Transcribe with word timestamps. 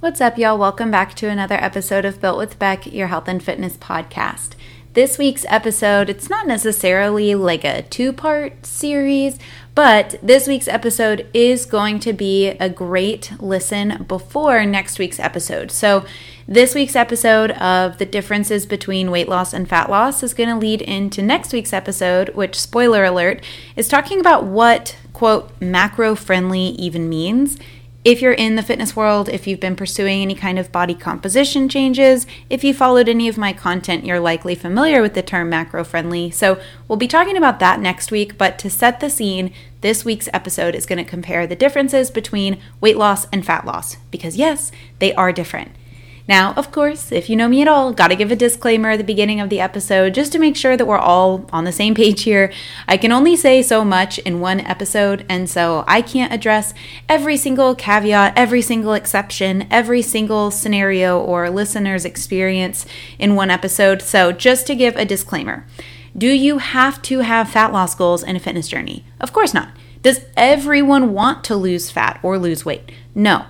What's 0.00 0.20
up, 0.20 0.38
y'all? 0.38 0.56
Welcome 0.56 0.92
back 0.92 1.14
to 1.14 1.28
another 1.28 1.56
episode 1.56 2.04
of 2.04 2.20
Built 2.20 2.38
with 2.38 2.56
Bec, 2.56 2.86
your 2.86 3.08
health 3.08 3.26
and 3.26 3.42
fitness 3.42 3.76
podcast. 3.76 4.50
This 4.92 5.18
week's 5.18 5.44
episode, 5.48 6.08
it's 6.08 6.30
not 6.30 6.46
necessarily 6.46 7.34
like 7.34 7.64
a 7.64 7.82
two 7.82 8.12
part 8.12 8.64
series, 8.64 9.40
but 9.74 10.14
this 10.22 10.46
week's 10.46 10.68
episode 10.68 11.26
is 11.34 11.66
going 11.66 11.98
to 11.98 12.12
be 12.12 12.50
a 12.50 12.70
great 12.70 13.32
listen 13.40 14.04
before 14.06 14.64
next 14.64 15.00
week's 15.00 15.18
episode. 15.18 15.72
So, 15.72 16.06
this 16.46 16.76
week's 16.76 16.94
episode 16.94 17.50
of 17.50 17.98
the 17.98 18.06
differences 18.06 18.66
between 18.66 19.10
weight 19.10 19.28
loss 19.28 19.52
and 19.52 19.68
fat 19.68 19.90
loss 19.90 20.22
is 20.22 20.32
going 20.32 20.48
to 20.48 20.54
lead 20.54 20.80
into 20.80 21.22
next 21.22 21.52
week's 21.52 21.72
episode, 21.72 22.28
which, 22.36 22.54
spoiler 22.54 23.04
alert, 23.04 23.44
is 23.74 23.88
talking 23.88 24.20
about 24.20 24.44
what, 24.44 24.96
quote, 25.12 25.50
macro 25.60 26.14
friendly 26.14 26.68
even 26.78 27.08
means 27.08 27.58
if 28.04 28.22
you're 28.22 28.32
in 28.32 28.54
the 28.54 28.62
fitness 28.62 28.94
world, 28.94 29.28
if 29.28 29.46
you've 29.46 29.60
been 29.60 29.76
pursuing 29.76 30.22
any 30.22 30.34
kind 30.34 30.58
of 30.58 30.70
body 30.70 30.94
composition 30.94 31.68
changes, 31.68 32.26
if 32.48 32.62
you 32.62 32.72
followed 32.72 33.08
any 33.08 33.28
of 33.28 33.36
my 33.36 33.52
content, 33.52 34.04
you're 34.04 34.20
likely 34.20 34.54
familiar 34.54 35.02
with 35.02 35.14
the 35.14 35.22
term 35.22 35.50
macro 35.50 35.82
friendly. 35.84 36.30
So, 36.30 36.60
we'll 36.86 36.96
be 36.96 37.08
talking 37.08 37.36
about 37.36 37.58
that 37.58 37.80
next 37.80 38.10
week. 38.10 38.38
But 38.38 38.58
to 38.60 38.70
set 38.70 39.00
the 39.00 39.10
scene, 39.10 39.52
this 39.80 40.04
week's 40.04 40.28
episode 40.32 40.74
is 40.74 40.86
going 40.86 41.04
to 41.04 41.10
compare 41.10 41.46
the 41.46 41.56
differences 41.56 42.10
between 42.10 42.60
weight 42.80 42.96
loss 42.96 43.26
and 43.32 43.44
fat 43.44 43.66
loss 43.66 43.96
because, 44.10 44.36
yes, 44.36 44.70
they 45.00 45.12
are 45.14 45.32
different. 45.32 45.72
Now, 46.28 46.52
of 46.54 46.70
course, 46.70 47.10
if 47.10 47.30
you 47.30 47.36
know 47.36 47.48
me 47.48 47.62
at 47.62 47.68
all, 47.68 47.94
gotta 47.94 48.14
give 48.14 48.30
a 48.30 48.36
disclaimer 48.36 48.90
at 48.90 48.98
the 48.98 49.04
beginning 49.04 49.40
of 49.40 49.48
the 49.48 49.60
episode 49.60 50.12
just 50.12 50.30
to 50.32 50.38
make 50.38 50.56
sure 50.56 50.76
that 50.76 50.84
we're 50.84 50.98
all 50.98 51.48
on 51.54 51.64
the 51.64 51.72
same 51.72 51.94
page 51.94 52.24
here. 52.24 52.52
I 52.86 52.98
can 52.98 53.12
only 53.12 53.34
say 53.34 53.62
so 53.62 53.82
much 53.82 54.18
in 54.18 54.40
one 54.40 54.60
episode, 54.60 55.24
and 55.30 55.48
so 55.48 55.84
I 55.88 56.02
can't 56.02 56.32
address 56.32 56.74
every 57.08 57.38
single 57.38 57.74
caveat, 57.74 58.34
every 58.36 58.60
single 58.60 58.92
exception, 58.92 59.66
every 59.70 60.02
single 60.02 60.50
scenario 60.50 61.18
or 61.18 61.48
listener's 61.48 62.04
experience 62.04 62.84
in 63.18 63.34
one 63.34 63.50
episode. 63.50 64.02
So, 64.02 64.30
just 64.30 64.66
to 64.66 64.74
give 64.74 64.96
a 64.96 65.06
disclaimer 65.06 65.66
do 66.16 66.26
you 66.26 66.58
have 66.58 67.00
to 67.02 67.20
have 67.20 67.48
fat 67.48 67.72
loss 67.72 67.94
goals 67.94 68.24
in 68.24 68.34
a 68.34 68.40
fitness 68.40 68.66
journey? 68.66 69.04
Of 69.20 69.32
course 69.32 69.54
not. 69.54 69.68
Does 70.02 70.24
everyone 70.36 71.12
want 71.12 71.44
to 71.44 71.56
lose 71.56 71.90
fat 71.90 72.18
or 72.22 72.38
lose 72.38 72.64
weight? 72.64 72.90
No. 73.14 73.46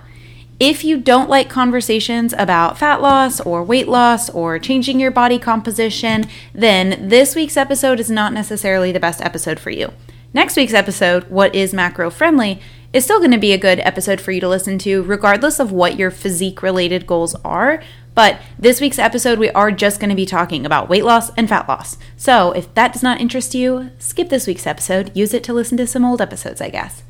If 0.59 0.83
you 0.83 0.97
don't 0.97 1.29
like 1.29 1.49
conversations 1.49 2.33
about 2.37 2.77
fat 2.77 3.01
loss 3.01 3.39
or 3.39 3.63
weight 3.63 3.87
loss 3.87 4.29
or 4.29 4.59
changing 4.59 4.99
your 4.99 5.09
body 5.09 5.39
composition, 5.39 6.25
then 6.53 7.07
this 7.07 7.33
week's 7.33 7.55
episode 7.55 7.97
is 7.97 8.11
not 8.11 8.33
necessarily 8.33 8.91
the 8.91 8.99
best 8.99 9.21
episode 9.21 9.57
for 9.57 9.69
you. 9.69 9.93
Next 10.33 10.57
week's 10.57 10.73
episode, 10.73 11.29
What 11.29 11.55
is 11.55 11.73
Macro 11.73 12.09
Friendly, 12.09 12.59
is 12.91 13.05
still 13.05 13.19
going 13.19 13.31
to 13.31 13.37
be 13.37 13.53
a 13.53 13.57
good 13.57 13.79
episode 13.79 14.19
for 14.19 14.33
you 14.33 14.41
to 14.41 14.49
listen 14.49 14.77
to, 14.79 15.01
regardless 15.03 15.61
of 15.61 15.71
what 15.71 15.97
your 15.97 16.11
physique 16.11 16.61
related 16.61 17.07
goals 17.07 17.35
are. 17.45 17.81
But 18.13 18.41
this 18.59 18.81
week's 18.81 18.99
episode, 18.99 19.39
we 19.39 19.49
are 19.51 19.71
just 19.71 20.01
going 20.01 20.09
to 20.09 20.15
be 20.15 20.25
talking 20.25 20.65
about 20.65 20.89
weight 20.89 21.05
loss 21.05 21.29
and 21.37 21.47
fat 21.47 21.69
loss. 21.69 21.97
So 22.17 22.51
if 22.51 22.73
that 22.73 22.91
does 22.91 23.03
not 23.03 23.21
interest 23.21 23.55
you, 23.55 23.91
skip 23.97 24.27
this 24.27 24.45
week's 24.45 24.67
episode. 24.67 25.15
Use 25.15 25.33
it 25.33 25.45
to 25.45 25.53
listen 25.53 25.77
to 25.77 25.87
some 25.87 26.03
old 26.03 26.21
episodes, 26.21 26.59
I 26.59 26.69
guess. 26.69 27.03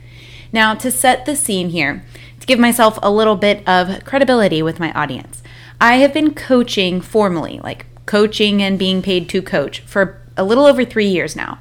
Now, 0.52 0.74
to 0.76 0.92
set 0.92 1.26
the 1.26 1.36
scene 1.36 1.70
here, 1.70 2.04
to 2.40 2.48
give 2.48 2.60
myself 2.60 2.98
a 3.02 3.12
little 3.12 3.36
bit 3.36 3.68
of 3.68 4.04
credibility 4.06 4.62
with 4.62 4.80
my 4.80 4.92
audience. 4.94 5.44
I 5.82 5.98
have 5.98 6.14
been 6.14 6.34
coaching 6.34 7.02
formally, 7.02 7.60
like 7.64 7.86
coaching 8.06 8.62
and 8.62 8.78
being 8.78 9.02
paid 9.02 9.30
to 9.30 9.42
coach, 9.42 9.82
for 9.82 10.22
a 10.36 10.44
little 10.44 10.66
over 10.66 10.84
three 10.84 11.08
years 11.08 11.36
now. 11.36 11.60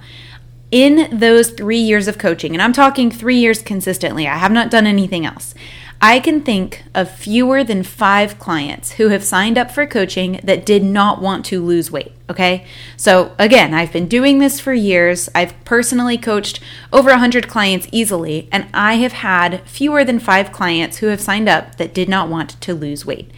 In 0.70 1.08
those 1.18 1.50
three 1.50 1.78
years 1.78 2.08
of 2.08 2.18
coaching, 2.18 2.52
and 2.52 2.60
I'm 2.60 2.72
talking 2.72 3.10
three 3.10 3.38
years 3.38 3.62
consistently, 3.62 4.26
I 4.26 4.36
have 4.36 4.52
not 4.52 4.70
done 4.70 4.86
anything 4.86 5.24
else. 5.24 5.54
I 6.00 6.20
can 6.20 6.42
think 6.42 6.84
of 6.94 7.10
fewer 7.10 7.64
than 7.64 7.82
five 7.82 8.38
clients 8.38 8.92
who 8.92 9.09
have 9.09 9.25
signed 9.25 9.59
up 9.59 9.72
for 9.72 9.84
coaching 9.84 10.38
that 10.44 10.64
did 10.64 10.84
not 10.84 11.20
want 11.20 11.44
to 11.47 11.64
lose 11.64 11.91
weight. 11.91 12.12
Okay. 12.31 12.64
So, 12.97 13.34
again, 13.38 13.75
I've 13.75 13.92
been 13.92 14.06
doing 14.06 14.38
this 14.38 14.60
for 14.60 14.72
years. 14.72 15.28
I've 15.34 15.54
personally 15.64 16.16
coached 16.16 16.60
over 16.92 17.10
100 17.10 17.48
clients 17.48 17.88
easily, 17.91 18.48
and 18.53 18.69
I 18.72 18.94
have 18.97 19.12
had 19.12 19.62
fewer 19.62 20.04
than 20.04 20.20
five 20.20 20.53
clients 20.53 20.98
who 20.98 21.06
have 21.06 21.20
signed 21.20 21.48
up 21.48 21.76
that 21.78 21.94
did 21.94 22.09
not 22.09 22.28
want 22.28 22.60
to 22.60 22.75
lose 22.75 23.04
weight. 23.04 23.30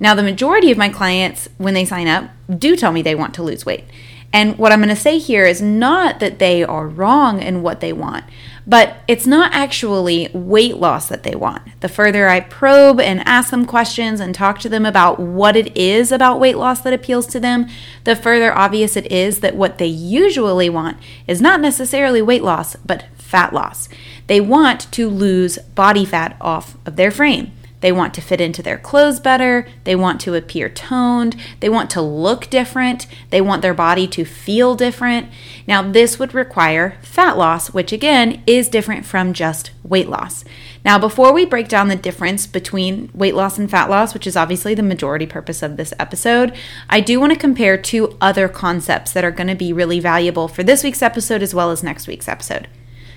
Now, 0.00 0.14
the 0.14 0.22
majority 0.22 0.72
of 0.72 0.78
my 0.78 0.88
clients, 0.88 1.48
when 1.58 1.74
they 1.74 1.84
sign 1.84 2.08
up, 2.08 2.30
do 2.48 2.74
tell 2.74 2.90
me 2.90 3.02
they 3.02 3.14
want 3.14 3.34
to 3.34 3.42
lose 3.42 3.64
weight. 3.66 3.84
And 4.32 4.58
what 4.58 4.70
I'm 4.70 4.78
going 4.78 4.90
to 4.90 4.96
say 4.96 5.18
here 5.18 5.44
is 5.44 5.60
not 5.60 6.20
that 6.20 6.38
they 6.38 6.62
are 6.62 6.86
wrong 6.86 7.42
in 7.42 7.62
what 7.62 7.80
they 7.80 7.92
want, 7.92 8.24
but 8.64 8.98
it's 9.08 9.26
not 9.26 9.52
actually 9.52 10.28
weight 10.32 10.76
loss 10.76 11.08
that 11.08 11.24
they 11.24 11.34
want. 11.34 11.62
The 11.80 11.88
further 11.88 12.28
I 12.28 12.38
probe 12.38 13.00
and 13.00 13.26
ask 13.26 13.50
them 13.50 13.66
questions 13.66 14.20
and 14.20 14.32
talk 14.32 14.60
to 14.60 14.68
them 14.68 14.86
about 14.86 15.18
what 15.18 15.56
it 15.56 15.76
is 15.76 16.12
about 16.12 16.38
weight 16.38 16.56
loss 16.56 16.80
that 16.82 16.92
appeals 16.92 17.26
to 17.28 17.40
them, 17.40 17.66
the 18.04 18.14
further 18.14 18.56
obvious 18.56 18.96
it 18.96 19.10
is 19.10 19.40
that 19.40 19.56
what 19.56 19.78
they 19.78 19.86
usually 19.86 20.70
want 20.70 20.98
is 21.26 21.40
not 21.40 21.60
necessarily 21.60 22.22
weight 22.22 22.44
loss, 22.44 22.76
but 22.76 23.06
fat 23.16 23.52
loss. 23.52 23.88
They 24.28 24.40
want 24.40 24.92
to 24.92 25.08
lose 25.08 25.58
body 25.74 26.04
fat 26.04 26.36
off 26.40 26.76
of 26.86 26.94
their 26.94 27.10
frame. 27.10 27.52
They 27.80 27.92
want 27.92 28.14
to 28.14 28.20
fit 28.20 28.40
into 28.40 28.62
their 28.62 28.78
clothes 28.78 29.20
better. 29.20 29.66
They 29.84 29.96
want 29.96 30.20
to 30.22 30.34
appear 30.34 30.68
toned. 30.68 31.36
They 31.60 31.68
want 31.68 31.90
to 31.90 32.02
look 32.02 32.50
different. 32.50 33.06
They 33.30 33.40
want 33.40 33.62
their 33.62 33.74
body 33.74 34.06
to 34.08 34.24
feel 34.24 34.74
different. 34.74 35.28
Now, 35.66 35.82
this 35.82 36.18
would 36.18 36.34
require 36.34 36.98
fat 37.02 37.38
loss, 37.38 37.72
which 37.72 37.92
again 37.92 38.42
is 38.46 38.68
different 38.68 39.06
from 39.06 39.32
just 39.32 39.70
weight 39.82 40.08
loss. 40.08 40.44
Now, 40.84 40.98
before 40.98 41.32
we 41.32 41.44
break 41.44 41.68
down 41.68 41.88
the 41.88 41.96
difference 41.96 42.46
between 42.46 43.10
weight 43.12 43.34
loss 43.34 43.58
and 43.58 43.70
fat 43.70 43.90
loss, 43.90 44.14
which 44.14 44.26
is 44.26 44.36
obviously 44.36 44.74
the 44.74 44.82
majority 44.82 45.26
purpose 45.26 45.62
of 45.62 45.76
this 45.76 45.92
episode, 45.98 46.54
I 46.88 47.00
do 47.00 47.20
want 47.20 47.32
to 47.32 47.38
compare 47.38 47.76
two 47.76 48.16
other 48.20 48.48
concepts 48.48 49.12
that 49.12 49.24
are 49.24 49.30
going 49.30 49.48
to 49.48 49.54
be 49.54 49.72
really 49.72 50.00
valuable 50.00 50.48
for 50.48 50.62
this 50.62 50.82
week's 50.84 51.02
episode 51.02 51.42
as 51.42 51.54
well 51.54 51.70
as 51.70 51.82
next 51.82 52.06
week's 52.06 52.28
episode. 52.28 52.68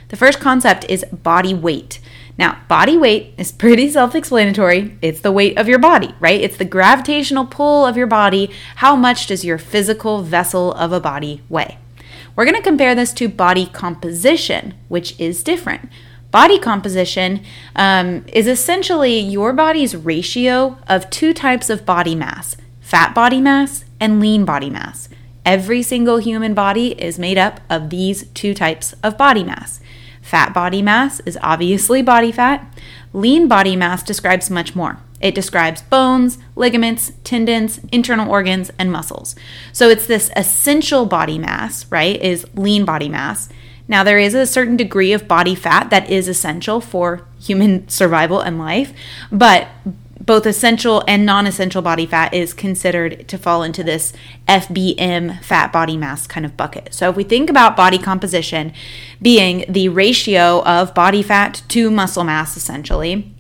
The 0.10 0.18
first 0.18 0.40
concept 0.40 0.86
is 0.90 1.06
body 1.12 1.54
weight. 1.54 2.00
Now, 2.38 2.60
body 2.68 2.98
weight 2.98 3.34
is 3.38 3.52
pretty 3.52 3.90
self 3.90 4.16
explanatory. 4.16 4.98
It's 5.02 5.22
the 5.22 5.32
weight 5.32 5.58
of 5.58 5.68
your 5.68 5.80
body, 5.80 6.16
right? 6.20 6.42
It's 6.42 6.58
the 6.58 6.66
gravitational 6.66 7.46
pull 7.46 7.86
of 7.86 7.96
your 7.96 8.08
body. 8.08 8.50
How 8.78 8.96
much 8.96 9.28
does 9.28 9.46
your 9.46 9.58
physical 9.58 10.24
vessel 10.24 10.74
of 10.74 10.92
a 10.92 11.00
body 11.00 11.42
weigh? 11.50 11.78
We're 12.36 12.46
going 12.46 12.58
to 12.58 12.62
compare 12.62 12.96
this 12.96 13.14
to 13.14 13.30
body 13.30 13.68
composition, 13.68 14.74
which 14.88 15.20
is 15.20 15.44
different. 15.44 15.90
Body 16.32 16.58
composition 16.58 17.44
um, 17.76 18.26
is 18.34 18.48
essentially 18.48 19.20
your 19.20 19.54
body's 19.54 19.96
ratio 19.96 20.80
of 20.88 21.08
two 21.12 21.32
types 21.32 21.70
of 21.70 21.86
body 21.86 22.16
mass 22.16 22.58
fat 22.82 23.16
body 23.16 23.40
mass 23.40 23.86
and 24.00 24.20
lean 24.20 24.44
body 24.44 24.70
mass. 24.70 25.10
Every 25.46 25.82
single 25.82 26.18
human 26.18 26.54
body 26.54 26.92
is 27.02 27.18
made 27.18 27.38
up 27.38 27.60
of 27.70 27.90
these 27.90 28.28
two 28.34 28.54
types 28.54 28.94
of 29.02 29.18
body 29.18 29.44
mass. 29.44 29.80
Fat 30.24 30.54
body 30.54 30.82
mass 30.82 31.20
is 31.26 31.38
obviously 31.44 32.02
body 32.02 32.32
fat. 32.32 32.66
Lean 33.12 33.48
body 33.48 33.76
mass 33.76 34.02
describes 34.02 34.50
much 34.50 34.74
more. 34.74 34.98
It 35.20 35.36
describes 35.36 35.82
bones, 35.82 36.38
ligaments, 36.56 37.12
tendons, 37.26 37.82
internal 37.92 38.32
organs, 38.32 38.72
and 38.80 38.90
muscles. 38.90 39.36
So 39.74 39.90
it's 39.90 40.08
this 40.08 40.32
essential 40.36 41.06
body 41.06 41.38
mass, 41.38 41.86
right? 41.92 42.20
Is 42.22 42.48
lean 42.56 42.86
body 42.86 43.10
mass. 43.10 43.50
Now, 43.88 44.04
there 44.04 44.18
is 44.18 44.34
a 44.34 44.48
certain 44.48 44.78
degree 44.78 45.12
of 45.12 45.28
body 45.28 45.56
fat 45.56 45.90
that 45.90 46.10
is 46.10 46.30
essential 46.30 46.80
for 46.80 47.28
human 47.40 47.88
survival 47.90 48.40
and 48.40 48.58
life, 48.58 48.94
but 49.30 49.68
both 50.26 50.46
essential 50.46 51.04
and 51.08 51.26
non 51.26 51.46
essential 51.46 51.82
body 51.82 52.06
fat 52.06 52.34
is 52.34 52.54
considered 52.54 53.28
to 53.28 53.38
fall 53.38 53.64
into 53.64 53.84
this 53.84 54.14
FBM 54.48 55.44
fat 55.44 55.74
body 55.74 55.98
mass 55.98 56.28
kind 56.28 56.46
of 56.46 56.56
bucket. 56.56 56.94
So, 56.94 57.10
if 57.10 57.16
we 57.16 57.24
think 57.24 57.50
about 57.50 57.76
body 57.76 57.98
composition 57.98 58.74
being 59.22 59.66
the 59.68 59.90
ratio 59.90 60.64
of 60.64 60.94
body 60.94 61.24
fat 61.24 61.64
to 61.70 61.92
muscle 61.92 62.24
mass, 62.24 62.56
essentially, 62.56 63.33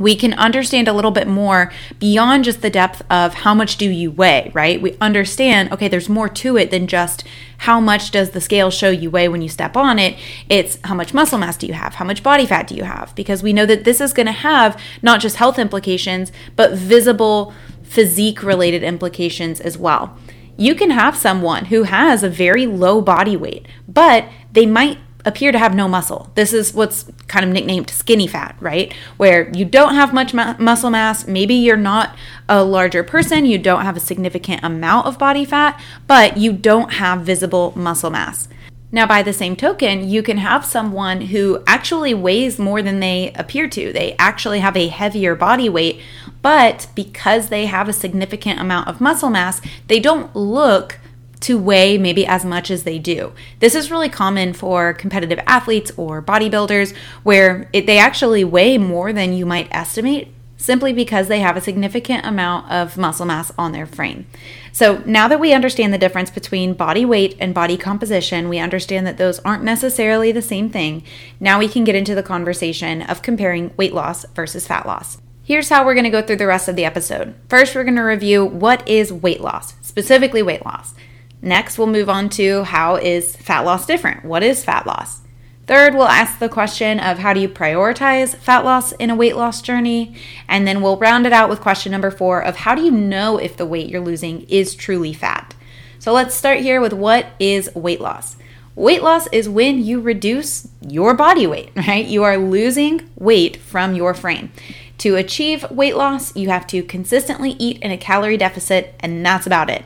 we 0.00 0.16
can 0.16 0.32
understand 0.34 0.88
a 0.88 0.92
little 0.94 1.10
bit 1.10 1.28
more 1.28 1.70
beyond 1.98 2.44
just 2.44 2.62
the 2.62 2.70
depth 2.70 3.02
of 3.10 3.34
how 3.34 3.54
much 3.54 3.76
do 3.76 3.88
you 3.88 4.10
weigh, 4.10 4.50
right? 4.54 4.80
We 4.80 4.96
understand, 4.98 5.72
okay, 5.72 5.88
there's 5.88 6.08
more 6.08 6.28
to 6.28 6.56
it 6.56 6.70
than 6.70 6.86
just 6.86 7.22
how 7.58 7.80
much 7.80 8.10
does 8.10 8.30
the 8.30 8.40
scale 8.40 8.70
show 8.70 8.88
you 8.88 9.10
weigh 9.10 9.28
when 9.28 9.42
you 9.42 9.48
step 9.50 9.76
on 9.76 9.98
it. 9.98 10.16
It's 10.48 10.78
how 10.84 10.94
much 10.94 11.12
muscle 11.12 11.38
mass 11.38 11.58
do 11.58 11.66
you 11.66 11.74
have? 11.74 11.96
How 11.96 12.06
much 12.06 12.22
body 12.22 12.46
fat 12.46 12.66
do 12.66 12.74
you 12.74 12.84
have? 12.84 13.14
Because 13.14 13.42
we 13.42 13.52
know 13.52 13.66
that 13.66 13.84
this 13.84 14.00
is 14.00 14.14
going 14.14 14.26
to 14.26 14.32
have 14.32 14.80
not 15.02 15.20
just 15.20 15.36
health 15.36 15.58
implications, 15.58 16.32
but 16.56 16.72
visible 16.72 17.52
physique 17.82 18.42
related 18.42 18.82
implications 18.82 19.60
as 19.60 19.76
well. 19.76 20.16
You 20.56 20.74
can 20.74 20.90
have 20.90 21.14
someone 21.14 21.66
who 21.66 21.82
has 21.82 22.22
a 22.22 22.30
very 22.30 22.66
low 22.66 23.02
body 23.02 23.36
weight, 23.36 23.66
but 23.86 24.24
they 24.52 24.64
might 24.64 24.98
appear 25.24 25.52
to 25.52 25.58
have 25.58 25.74
no 25.74 25.88
muscle. 25.88 26.30
This 26.34 26.52
is 26.52 26.74
what's 26.74 27.06
kind 27.28 27.44
of 27.44 27.50
nicknamed 27.50 27.90
skinny 27.90 28.26
fat, 28.26 28.56
right? 28.60 28.92
Where 29.16 29.50
you 29.50 29.64
don't 29.64 29.94
have 29.94 30.14
much 30.14 30.32
mu- 30.34 30.54
muscle 30.58 30.90
mass. 30.90 31.26
Maybe 31.26 31.54
you're 31.54 31.76
not 31.76 32.16
a 32.48 32.64
larger 32.64 33.04
person, 33.04 33.44
you 33.44 33.58
don't 33.58 33.84
have 33.84 33.96
a 33.96 34.00
significant 34.00 34.64
amount 34.64 35.06
of 35.06 35.18
body 35.18 35.44
fat, 35.44 35.80
but 36.06 36.36
you 36.36 36.52
don't 36.52 36.94
have 36.94 37.20
visible 37.20 37.72
muscle 37.76 38.10
mass. 38.10 38.48
Now, 38.92 39.06
by 39.06 39.22
the 39.22 39.32
same 39.32 39.54
token, 39.54 40.08
you 40.08 40.20
can 40.20 40.38
have 40.38 40.64
someone 40.64 41.20
who 41.20 41.62
actually 41.64 42.12
weighs 42.12 42.58
more 42.58 42.82
than 42.82 42.98
they 42.98 43.32
appear 43.36 43.68
to. 43.68 43.92
They 43.92 44.16
actually 44.18 44.58
have 44.60 44.76
a 44.76 44.88
heavier 44.88 45.36
body 45.36 45.68
weight, 45.68 46.00
but 46.42 46.88
because 46.96 47.50
they 47.50 47.66
have 47.66 47.88
a 47.88 47.92
significant 47.92 48.58
amount 48.58 48.88
of 48.88 49.00
muscle 49.00 49.30
mass, 49.30 49.60
they 49.86 50.00
don't 50.00 50.34
look 50.34 50.98
to 51.40 51.58
weigh 51.58 51.98
maybe 51.98 52.26
as 52.26 52.44
much 52.44 52.70
as 52.70 52.84
they 52.84 52.98
do. 52.98 53.32
This 53.58 53.74
is 53.74 53.90
really 53.90 54.08
common 54.08 54.52
for 54.52 54.92
competitive 54.92 55.40
athletes 55.46 55.90
or 55.96 56.22
bodybuilders 56.22 56.94
where 57.22 57.68
it, 57.72 57.86
they 57.86 57.98
actually 57.98 58.44
weigh 58.44 58.78
more 58.78 59.12
than 59.12 59.32
you 59.32 59.46
might 59.46 59.68
estimate 59.70 60.32
simply 60.60 60.92
because 60.92 61.28
they 61.28 61.40
have 61.40 61.56
a 61.56 61.60
significant 61.60 62.24
amount 62.26 62.70
of 62.70 62.98
muscle 62.98 63.24
mass 63.24 63.50
on 63.56 63.72
their 63.72 63.86
frame. 63.86 64.26
So, 64.72 65.02
now 65.06 65.26
that 65.26 65.40
we 65.40 65.54
understand 65.54 65.92
the 65.92 65.98
difference 65.98 66.30
between 66.30 66.74
body 66.74 67.04
weight 67.04 67.36
and 67.40 67.54
body 67.54 67.76
composition, 67.76 68.48
we 68.48 68.58
understand 68.58 69.06
that 69.06 69.16
those 69.16 69.40
aren't 69.40 69.64
necessarily 69.64 70.30
the 70.32 70.42
same 70.42 70.68
thing. 70.68 71.02
Now 71.40 71.58
we 71.58 71.66
can 71.66 71.84
get 71.84 71.94
into 71.94 72.14
the 72.14 72.22
conversation 72.22 73.02
of 73.02 73.22
comparing 73.22 73.74
weight 73.76 73.94
loss 73.94 74.26
versus 74.34 74.66
fat 74.66 74.86
loss. 74.86 75.18
Here's 75.42 75.70
how 75.70 75.84
we're 75.84 75.94
going 75.94 76.04
to 76.04 76.10
go 76.10 76.22
through 76.22 76.36
the 76.36 76.46
rest 76.46 76.68
of 76.68 76.76
the 76.76 76.84
episode. 76.84 77.34
First, 77.48 77.74
we're 77.74 77.82
going 77.82 77.96
to 77.96 78.02
review 78.02 78.44
what 78.44 78.86
is 78.86 79.12
weight 79.12 79.40
loss, 79.40 79.74
specifically 79.80 80.42
weight 80.42 80.64
loss. 80.64 80.94
Next, 81.42 81.78
we'll 81.78 81.86
move 81.86 82.08
on 82.08 82.28
to 82.30 82.64
how 82.64 82.96
is 82.96 83.36
fat 83.36 83.60
loss 83.60 83.86
different? 83.86 84.24
What 84.24 84.42
is 84.42 84.64
fat 84.64 84.86
loss? 84.86 85.20
Third, 85.66 85.94
we'll 85.94 86.04
ask 86.04 86.38
the 86.38 86.48
question 86.48 86.98
of 86.98 87.18
how 87.18 87.32
do 87.32 87.40
you 87.40 87.48
prioritize 87.48 88.34
fat 88.34 88.64
loss 88.64 88.92
in 88.92 89.08
a 89.08 89.14
weight 89.14 89.36
loss 89.36 89.62
journey? 89.62 90.16
And 90.48 90.66
then 90.66 90.82
we'll 90.82 90.96
round 90.96 91.26
it 91.26 91.32
out 91.32 91.48
with 91.48 91.60
question 91.60 91.92
number 91.92 92.10
four 92.10 92.42
of 92.42 92.56
how 92.56 92.74
do 92.74 92.82
you 92.82 92.90
know 92.90 93.38
if 93.38 93.56
the 93.56 93.64
weight 93.66 93.88
you're 93.88 94.00
losing 94.00 94.42
is 94.48 94.74
truly 94.74 95.12
fat? 95.12 95.54
So 96.00 96.12
let's 96.12 96.34
start 96.34 96.58
here 96.58 96.80
with 96.80 96.92
what 96.92 97.26
is 97.38 97.72
weight 97.74 98.00
loss? 98.00 98.36
Weight 98.74 99.02
loss 99.02 99.26
is 99.28 99.48
when 99.48 99.84
you 99.84 100.00
reduce 100.00 100.66
your 100.80 101.14
body 101.14 101.46
weight, 101.46 101.70
right? 101.76 102.04
You 102.04 102.24
are 102.24 102.36
losing 102.36 103.08
weight 103.16 103.56
from 103.56 103.94
your 103.94 104.12
frame. 104.12 104.50
To 104.98 105.16
achieve 105.16 105.70
weight 105.70 105.96
loss, 105.96 106.34
you 106.34 106.48
have 106.48 106.66
to 106.66 106.82
consistently 106.82 107.52
eat 107.58 107.78
in 107.80 107.90
a 107.90 107.96
calorie 107.96 108.36
deficit, 108.36 108.94
and 109.00 109.24
that's 109.24 109.46
about 109.46 109.70
it. 109.70 109.84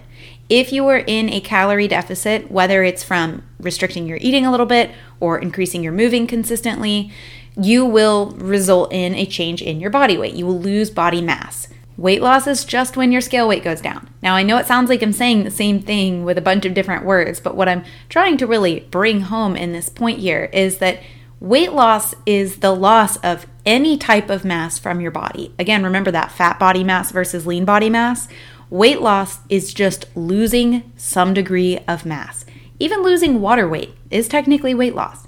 If 0.49 0.73
you 0.73 0.87
are 0.89 0.99
in 0.99 1.31
a 1.31 1.41
calorie 1.41 1.89
deficit, 1.89 2.51
whether 2.51 2.83
it's 2.83 3.03
from 3.03 3.43
restricting 3.59 4.07
your 4.07 4.19
eating 4.21 4.45
a 4.45 4.51
little 4.51 4.67
bit 4.67 4.91
or 5.21 5.39
increasing 5.39 5.83
your 5.83 5.93
moving 5.93 6.27
consistently, 6.27 7.11
you 7.57 7.85
will 7.85 8.33
result 8.33 8.93
in 8.93 9.15
a 9.15 9.27
change 9.27 9.63
in 9.63 9.81
your 9.81 9.91
body 9.91 10.19
weight. 10.19 10.35
You 10.35 10.47
will 10.47 10.61
lose 10.61 10.91
body 10.91 11.23
mass. 11.23 11.69
Weight 11.97 12.21
loss 12.21 12.49
is 12.49 12.65
just 12.65 12.97
when 12.97 13.13
your 13.13 13.21
scale 13.21 13.47
weight 13.47 13.63
goes 13.63 13.81
down. 13.81 14.09
Now, 14.21 14.35
I 14.35 14.43
know 14.43 14.59
it 14.59 14.67
sounds 14.67 14.91
like 14.91 15.01
I'm 15.01 15.13
saying 15.13 15.45
the 15.45 15.51
same 15.51 15.81
thing 15.81 16.25
with 16.25 16.37
a 16.37 16.43
bunch 16.43 16.65
of 16.65 16.75
different 16.75 17.05
words, 17.05 17.39
but 17.39 17.57
what 17.57 17.69
I'm 17.69 17.85
trying 18.09 18.37
to 18.39 18.47
really 18.49 18.81
bring 18.91 19.23
home 19.23 19.57
in 19.57 19.73
this 19.73 19.89
point 19.89 20.19
here 20.19 20.51
is 20.53 20.79
that 20.79 21.01
weight 21.39 21.73
loss 21.73 22.15
is 22.27 22.57
the 22.57 22.75
loss 22.75 23.17
of 23.19 23.47
any 23.65 23.97
type 23.97 24.29
of 24.29 24.45
mass 24.45 24.79
from 24.79 25.01
your 25.01 25.13
body. 25.13 25.55
Again, 25.59 25.85
remember 25.85 26.11
that 26.11 26.33
fat 26.33 26.59
body 26.59 26.83
mass 26.83 27.13
versus 27.13 27.47
lean 27.47 27.65
body 27.65 27.91
mass. 27.91 28.27
Weight 28.71 29.01
loss 29.01 29.39
is 29.49 29.75
just 29.75 30.07
losing 30.17 30.93
some 30.97 31.35
degree 31.35 31.79
of 31.87 32.07
mass. 32.07 32.45
Even 32.79 33.03
losing 33.03 33.41
water 33.41 33.69
weight 33.69 33.95
is 34.11 34.29
technically 34.29 34.75
weight 34.75 34.95
loss. 34.95 35.27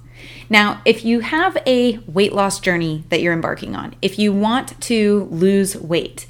Now, 0.49 0.81
if 0.85 1.05
you 1.05 1.21
have 1.21 1.57
a 1.67 1.99
weight 2.07 2.33
loss 2.33 2.61
journey 2.61 3.05
that 3.09 3.21
you're 3.21 3.33
embarking 3.33 3.75
on, 3.77 3.95
if 4.01 4.19
you 4.19 4.33
want 4.33 4.81
to 4.83 5.29
lose 5.31 5.77
weight, 5.77 6.27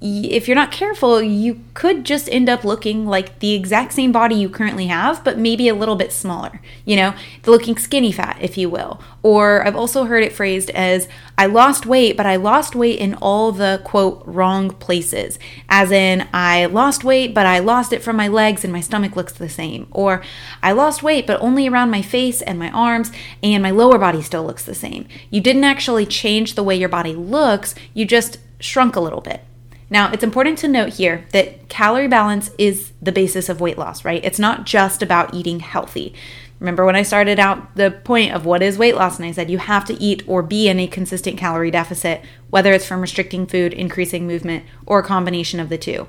if 0.00 0.46
you're 0.46 0.54
not 0.54 0.70
careful, 0.70 1.20
you 1.20 1.60
could 1.74 2.04
just 2.04 2.28
end 2.28 2.48
up 2.48 2.62
looking 2.62 3.04
like 3.04 3.40
the 3.40 3.54
exact 3.54 3.92
same 3.92 4.12
body 4.12 4.36
you 4.36 4.48
currently 4.48 4.86
have, 4.86 5.24
but 5.24 5.38
maybe 5.38 5.68
a 5.68 5.74
little 5.74 5.96
bit 5.96 6.12
smaller, 6.12 6.60
you 6.84 6.94
know, 6.94 7.14
looking 7.46 7.76
skinny 7.76 8.12
fat, 8.12 8.36
if 8.40 8.56
you 8.56 8.70
will. 8.70 9.02
Or 9.24 9.66
I've 9.66 9.74
also 9.74 10.04
heard 10.04 10.22
it 10.22 10.32
phrased 10.32 10.70
as 10.70 11.08
I 11.36 11.46
lost 11.46 11.84
weight, 11.84 12.16
but 12.16 12.26
I 12.26 12.36
lost 12.36 12.76
weight 12.76 13.00
in 13.00 13.14
all 13.14 13.50
the 13.50 13.80
quote 13.82 14.22
wrong 14.24 14.70
places. 14.70 15.36
As 15.68 15.90
in, 15.90 16.28
I 16.32 16.66
lost 16.66 17.02
weight, 17.02 17.34
but 17.34 17.46
I 17.46 17.58
lost 17.58 17.92
it 17.92 18.02
from 18.02 18.14
my 18.14 18.28
legs 18.28 18.62
and 18.62 18.72
my 18.72 18.80
stomach 18.80 19.16
looks 19.16 19.32
the 19.32 19.48
same. 19.48 19.88
Or 19.90 20.22
I 20.62 20.72
lost 20.72 21.02
weight, 21.02 21.26
but 21.26 21.40
only 21.42 21.66
around 21.66 21.90
my 21.90 22.02
face 22.02 22.40
and 22.40 22.56
my 22.56 22.70
arms, 22.70 23.10
and 23.42 23.64
my 23.64 23.72
lower 23.72 23.98
body 23.98 24.22
still 24.22 24.44
looks 24.44 24.64
the 24.64 24.76
same. 24.76 25.08
You 25.28 25.40
didn't 25.40 25.64
actually 25.64 26.06
change 26.06 26.54
the 26.54 26.62
way 26.62 26.76
your 26.76 26.88
body 26.88 27.16
looks, 27.16 27.74
you 27.94 28.04
just 28.04 28.38
shrunk 28.60 28.94
a 28.94 29.00
little 29.00 29.20
bit. 29.20 29.42
Now, 29.90 30.12
it's 30.12 30.24
important 30.24 30.58
to 30.58 30.68
note 30.68 30.94
here 30.94 31.26
that 31.32 31.68
calorie 31.68 32.08
balance 32.08 32.50
is 32.58 32.92
the 33.00 33.12
basis 33.12 33.48
of 33.48 33.60
weight 33.60 33.78
loss, 33.78 34.04
right? 34.04 34.24
It's 34.24 34.38
not 34.38 34.66
just 34.66 35.02
about 35.02 35.32
eating 35.32 35.60
healthy. 35.60 36.14
Remember 36.60 36.84
when 36.84 36.96
I 36.96 37.02
started 37.02 37.38
out 37.38 37.76
the 37.76 37.90
point 37.90 38.34
of 38.34 38.44
what 38.44 38.62
is 38.62 38.76
weight 38.76 38.96
loss, 38.96 39.16
and 39.16 39.26
I 39.26 39.32
said 39.32 39.50
you 39.50 39.58
have 39.58 39.84
to 39.86 40.00
eat 40.02 40.24
or 40.26 40.42
be 40.42 40.68
in 40.68 40.80
a 40.80 40.86
consistent 40.88 41.38
calorie 41.38 41.70
deficit, 41.70 42.22
whether 42.50 42.72
it's 42.72 42.86
from 42.86 43.00
restricting 43.00 43.46
food, 43.46 43.72
increasing 43.72 44.26
movement, 44.26 44.64
or 44.84 44.98
a 44.98 45.04
combination 45.04 45.60
of 45.60 45.68
the 45.68 45.78
two. 45.78 46.08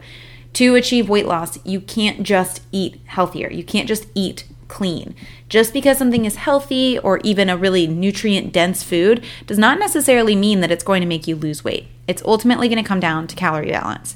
To 0.54 0.76
achieve 0.76 1.08
weight 1.08 1.28
loss, 1.28 1.64
you 1.66 1.80
can't 1.80 2.24
just 2.24 2.64
eat 2.72 3.00
healthier. 3.06 3.52
You 3.52 3.64
can't 3.64 3.88
just 3.88 4.08
eat 4.16 4.46
clean. 4.70 5.14
Just 5.50 5.74
because 5.74 5.98
something 5.98 6.24
is 6.24 6.38
healthy 6.38 6.98
or 7.00 7.20
even 7.26 7.50
a 7.50 7.58
really 7.58 7.88
nutrient 7.88 8.54
dense 8.54 8.84
food 8.84 9.26
does 9.46 9.58
not 9.58 9.80
necessarily 9.80 10.36
mean 10.36 10.62
that 10.62 10.72
it's 10.72 10.84
going 10.84 11.02
to 11.02 11.08
make 11.08 11.28
you 11.28 11.36
lose 11.36 11.66
weight. 11.66 11.88
It's 12.08 12.24
ultimately 12.24 12.70
going 12.70 12.82
to 12.82 12.88
come 12.88 13.02
down 13.02 13.28
to 13.28 13.36
calorie 13.36 13.72
balance. 13.72 14.16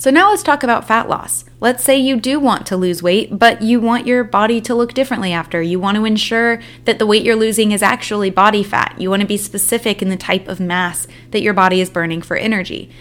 So, 0.00 0.10
now 0.10 0.30
let's 0.30 0.44
talk 0.44 0.62
about 0.62 0.86
fat 0.86 1.08
loss. 1.08 1.44
Let's 1.58 1.82
say 1.82 1.98
you 1.98 2.20
do 2.20 2.38
want 2.38 2.66
to 2.68 2.76
lose 2.76 3.02
weight, 3.02 3.36
but 3.36 3.62
you 3.62 3.80
want 3.80 4.06
your 4.06 4.22
body 4.22 4.60
to 4.60 4.74
look 4.74 4.94
differently 4.94 5.32
after. 5.32 5.60
You 5.60 5.80
want 5.80 5.96
to 5.96 6.04
ensure 6.04 6.60
that 6.84 7.00
the 7.00 7.06
weight 7.06 7.24
you're 7.24 7.34
losing 7.34 7.72
is 7.72 7.82
actually 7.82 8.30
body 8.30 8.62
fat. 8.62 8.94
You 8.96 9.10
want 9.10 9.22
to 9.22 9.26
be 9.28 9.36
specific 9.36 10.00
in 10.00 10.08
the 10.08 10.16
type 10.16 10.46
of 10.46 10.60
mass 10.60 11.08
that 11.32 11.42
your 11.42 11.52
body 11.52 11.80
is 11.80 11.90
burning 11.90 12.22
for 12.22 12.36
energy. 12.36 12.92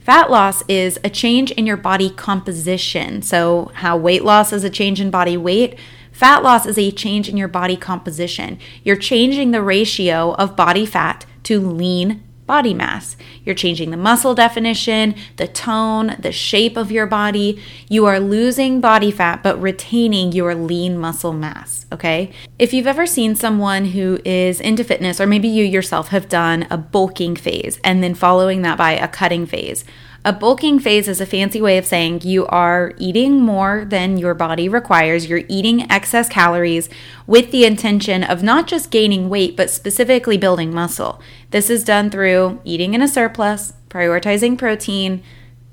Fat 0.00 0.30
loss 0.30 0.62
is 0.68 0.98
a 1.02 1.08
change 1.08 1.52
in 1.52 1.64
your 1.64 1.78
body 1.78 2.10
composition. 2.10 3.22
So, 3.22 3.70
how 3.76 3.96
weight 3.96 4.22
loss 4.22 4.52
is 4.52 4.62
a 4.62 4.68
change 4.68 5.00
in 5.00 5.10
body 5.10 5.38
weight, 5.38 5.78
Fat 6.12 6.42
loss 6.42 6.66
is 6.66 6.78
a 6.78 6.90
change 6.90 7.28
in 7.28 7.36
your 7.36 7.48
body 7.48 7.76
composition. 7.76 8.58
You're 8.84 8.96
changing 8.96 9.50
the 9.50 9.62
ratio 9.62 10.34
of 10.34 10.54
body 10.54 10.86
fat 10.86 11.26
to 11.44 11.58
lean 11.58 12.22
body 12.46 12.74
mass. 12.74 13.16
You're 13.44 13.54
changing 13.54 13.90
the 13.90 13.96
muscle 13.96 14.34
definition, 14.34 15.14
the 15.36 15.48
tone, 15.48 16.16
the 16.18 16.32
shape 16.32 16.76
of 16.76 16.92
your 16.92 17.06
body. 17.06 17.58
You 17.88 18.04
are 18.06 18.20
losing 18.20 18.80
body 18.80 19.10
fat 19.10 19.42
but 19.42 19.60
retaining 19.60 20.32
your 20.32 20.54
lean 20.54 20.98
muscle 20.98 21.32
mass, 21.32 21.86
okay? 21.90 22.30
If 22.58 22.74
you've 22.74 22.86
ever 22.86 23.06
seen 23.06 23.36
someone 23.36 23.86
who 23.86 24.20
is 24.24 24.60
into 24.60 24.84
fitness, 24.84 25.20
or 25.20 25.26
maybe 25.26 25.48
you 25.48 25.64
yourself 25.64 26.08
have 26.08 26.28
done 26.28 26.66
a 26.68 26.76
bulking 26.76 27.36
phase 27.36 27.80
and 27.82 28.02
then 28.02 28.14
following 28.14 28.60
that 28.62 28.76
by 28.76 28.92
a 28.92 29.08
cutting 29.08 29.46
phase, 29.46 29.84
a 30.24 30.32
bulking 30.32 30.78
phase 30.78 31.08
is 31.08 31.20
a 31.20 31.26
fancy 31.26 31.60
way 31.60 31.78
of 31.78 31.86
saying 31.86 32.20
you 32.22 32.46
are 32.46 32.92
eating 32.96 33.40
more 33.40 33.84
than 33.84 34.16
your 34.16 34.34
body 34.34 34.68
requires. 34.68 35.26
You're 35.26 35.42
eating 35.48 35.90
excess 35.90 36.28
calories 36.28 36.88
with 37.26 37.50
the 37.50 37.64
intention 37.64 38.22
of 38.22 38.42
not 38.42 38.68
just 38.68 38.92
gaining 38.92 39.28
weight, 39.28 39.56
but 39.56 39.70
specifically 39.70 40.36
building 40.36 40.72
muscle. 40.72 41.20
This 41.50 41.68
is 41.68 41.82
done 41.82 42.08
through 42.08 42.60
eating 42.64 42.94
in 42.94 43.02
a 43.02 43.08
surplus, 43.08 43.72
prioritizing 43.90 44.56
protein, 44.56 45.24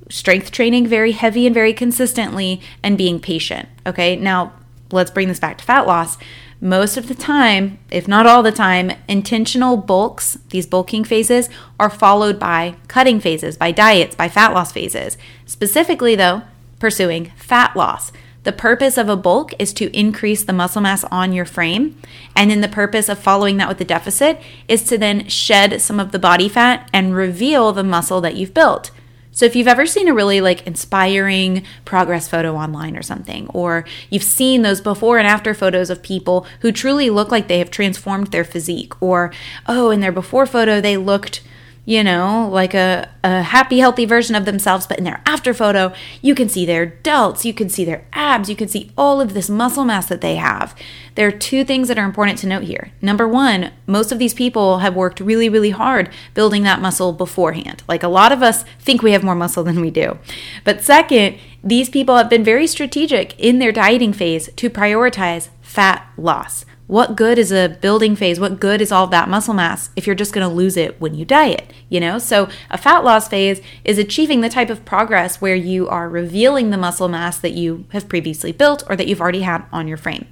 strength 0.10 0.50
training 0.50 0.88
very 0.88 1.12
heavy 1.12 1.46
and 1.46 1.54
very 1.54 1.74
consistently, 1.74 2.60
and 2.82 2.98
being 2.98 3.20
patient. 3.20 3.70
Okay, 3.86 4.16
now 4.16 4.54
let's 4.92 5.12
bring 5.12 5.28
this 5.28 5.40
back 5.40 5.60
to 5.60 5.64
fat 5.64 5.86
loss 5.86 6.18
most 6.62 6.98
of 6.98 7.08
the 7.08 7.16
time, 7.16 7.80
if 7.90 8.08
not 8.08 8.28
all 8.28 8.44
the 8.44 8.52
time, 8.52 8.92
intentional 9.08 9.78
bulks, 9.78 10.38
these 10.50 10.68
bulking 10.68 11.06
phases, 11.06 11.50
are 11.80 11.90
followed 11.90 12.38
by 12.38 12.76
cutting 12.88 13.20
phases, 13.22 13.56
by 13.56 13.72
diets, 13.72 14.16
by 14.16 14.28
fat 14.28 14.54
loss 14.54 14.72
phases. 14.72 15.18
Specifically, 15.46 16.16
though, 16.16 16.42
pursuing 16.80 17.32
fat 17.38 17.76
loss. 17.78 18.12
The 18.44 18.52
purpose 18.52 18.98
of 18.98 19.10
a 19.10 19.16
bulk 19.16 19.54
is 19.60 19.74
to 19.74 19.96
increase 19.98 20.44
the 20.44 20.54
muscle 20.54 20.82
mass 20.82 21.04
on 21.06 21.34
your 21.34 21.46
frame. 21.46 22.00
And 22.36 22.50
then 22.50 22.62
the 22.62 22.68
purpose 22.68 23.10
of 23.10 23.20
following 23.20 23.58
that 23.58 23.68
with 23.68 23.78
the 23.78 23.86
deficit 23.86 24.42
is 24.68 24.84
to 24.84 24.98
then 24.98 25.28
shed 25.28 25.82
some 25.82 26.00
of 26.00 26.12
the 26.12 26.20
body 26.20 26.50
fat 26.50 26.90
and 26.94 27.16
reveal 27.16 27.72
the 27.72 27.84
muscle 27.84 28.22
that 28.22 28.36
you've 28.36 28.54
built. 28.54 28.92
So 29.40 29.46
if 29.46 29.56
you've 29.56 29.70
ever 29.70 29.86
seen 29.86 30.10
a 30.10 30.14
really 30.14 30.42
like 30.42 30.68
inspiring 30.68 31.64
progress 31.86 32.28
photo 32.28 32.58
online 32.58 32.98
or 32.98 33.02
something, 33.02 33.48
or 33.54 33.86
you've 34.10 34.22
seen 34.22 34.64
those 34.64 34.82
before 34.82 35.18
and 35.18 35.26
after 35.26 35.54
photos 35.54 35.90
of 35.90 36.04
people 36.04 36.46
who 36.60 36.74
truly 36.74 37.10
look 37.10 37.32
like 37.32 37.48
they 37.48 37.60
have 37.60 37.72
transformed 37.72 38.34
their 38.34 38.44
physique, 38.44 39.02
or 39.02 39.32
oh, 39.66 39.92
in 39.92 40.02
their 40.02 40.12
before 40.12 40.46
photo 40.46 40.82
they 40.82 40.98
looked 40.98 41.42
you 41.90 42.04
know, 42.04 42.48
like 42.52 42.76
a, 42.76 43.10
a 43.24 43.42
happy, 43.42 43.80
healthy 43.80 44.06
version 44.06 44.36
of 44.36 44.46
themselves. 44.46 44.86
But 44.86 45.00
in 45.00 45.06
their 45.06 45.24
after 45.26 45.56
photo, 45.56 45.92
you 46.22 46.36
can 46.36 46.48
see 46.48 46.64
their 46.64 47.00
delts, 47.02 47.46
you 47.46 47.52
can 47.52 47.68
see 47.68 47.84
their 47.84 48.06
abs, 48.14 48.48
you 48.48 48.56
can 48.56 48.68
see 48.68 48.92
all 48.96 49.20
of 49.20 49.34
this 49.34 49.50
muscle 49.50 49.84
mass 49.84 50.06
that 50.06 50.22
they 50.22 50.36
have. 50.36 50.76
There 51.16 51.28
are 51.28 51.32
two 51.32 51.64
things 51.64 51.88
that 51.88 51.98
are 51.98 52.06
important 52.06 52.38
to 52.40 52.48
note 52.48 52.62
here. 52.62 52.92
Number 53.02 53.28
one, 53.28 53.72
most 53.88 54.12
of 54.12 54.20
these 54.20 54.36
people 54.36 54.80
have 54.80 54.96
worked 54.96 55.20
really, 55.20 55.50
really 55.50 55.72
hard 55.72 56.12
building 56.36 56.62
that 56.62 56.80
muscle 56.80 57.12
beforehand. 57.12 57.82
Like 57.88 58.04
a 58.04 58.08
lot 58.08 58.32
of 58.32 58.44
us 58.44 58.64
think 58.78 59.02
we 59.02 59.14
have 59.14 59.24
more 59.24 59.34
muscle 59.34 59.64
than 59.64 59.82
we 59.82 59.90
do. 59.90 60.20
But 60.64 60.84
second, 60.84 61.40
these 61.64 61.90
people 61.90 62.18
have 62.18 62.30
been 62.30 62.44
very 62.44 62.68
strategic 62.68 63.38
in 63.40 63.58
their 63.58 63.72
dieting 63.72 64.14
phase 64.14 64.52
to 64.58 64.70
prioritize 64.70 65.50
fat 65.64 66.08
loss. 66.18 66.66
What 66.90 67.16
good 67.16 67.38
is 67.38 67.52
a 67.52 67.78
building 67.82 68.16
phase? 68.16 68.40
What 68.40 68.60
good 68.60 68.82
is 68.82 68.92
all 68.92 69.06
that 69.08 69.30
muscle 69.30 69.54
mass 69.54 69.92
if 69.96 70.08
you're 70.08 70.16
just 70.16 70.34
going 70.34 70.50
to 70.50 70.54
lose 70.54 70.76
it 70.76 71.00
when 71.00 71.14
you 71.14 71.24
diet? 71.24 71.72
You 71.88 72.00
know, 72.00 72.18
so 72.18 72.50
a 72.72 72.80
fat 72.80 73.04
loss 73.04 73.28
phase 73.28 73.62
is 73.86 74.00
achieving 74.00 74.42
the 74.42 74.50
type 74.50 74.72
of 74.72 74.86
progress 74.86 75.40
where 75.40 75.54
you 75.54 75.88
are 75.88 76.10
revealing 76.10 76.72
the 76.72 76.78
muscle 76.78 77.08
mass 77.08 77.38
that 77.38 77.52
you 77.52 77.86
have 77.92 78.10
previously 78.10 78.52
built 78.52 78.82
or 78.90 78.96
that 78.96 79.08
you've 79.08 79.22
already 79.22 79.42
had 79.42 79.66
on 79.72 79.88
your 79.88 79.98
frame. 79.98 80.26